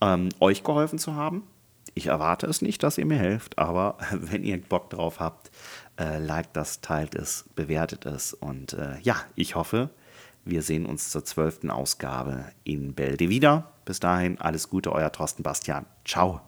ähm, 0.00 0.28
euch 0.40 0.62
geholfen 0.62 0.98
zu 0.98 1.14
haben. 1.14 1.42
Ich 1.94 2.06
erwarte 2.06 2.46
es 2.46 2.60
nicht, 2.60 2.82
dass 2.82 2.98
ihr 2.98 3.06
mir 3.06 3.18
helft, 3.18 3.58
aber 3.58 3.98
wenn 4.12 4.44
ihr 4.44 4.60
Bock 4.60 4.90
drauf 4.90 5.20
habt, 5.20 5.50
äh, 5.98 6.18
liked 6.18 6.56
das, 6.56 6.80
teilt 6.80 7.14
es, 7.14 7.44
bewertet 7.54 8.06
es. 8.06 8.34
Und 8.34 8.72
äh, 8.74 8.98
ja, 9.02 9.16
ich 9.34 9.54
hoffe, 9.54 9.90
wir 10.44 10.62
sehen 10.62 10.86
uns 10.86 11.10
zur 11.10 11.24
zwölften 11.24 11.70
Ausgabe 11.70 12.46
in 12.64 12.94
Bälde 12.94 13.28
wieder. 13.28 13.72
Bis 13.84 14.00
dahin, 14.00 14.40
alles 14.40 14.68
Gute, 14.68 14.92
euer 14.92 15.12
Thorsten 15.12 15.42
Bastian. 15.42 15.86
Ciao. 16.04 16.40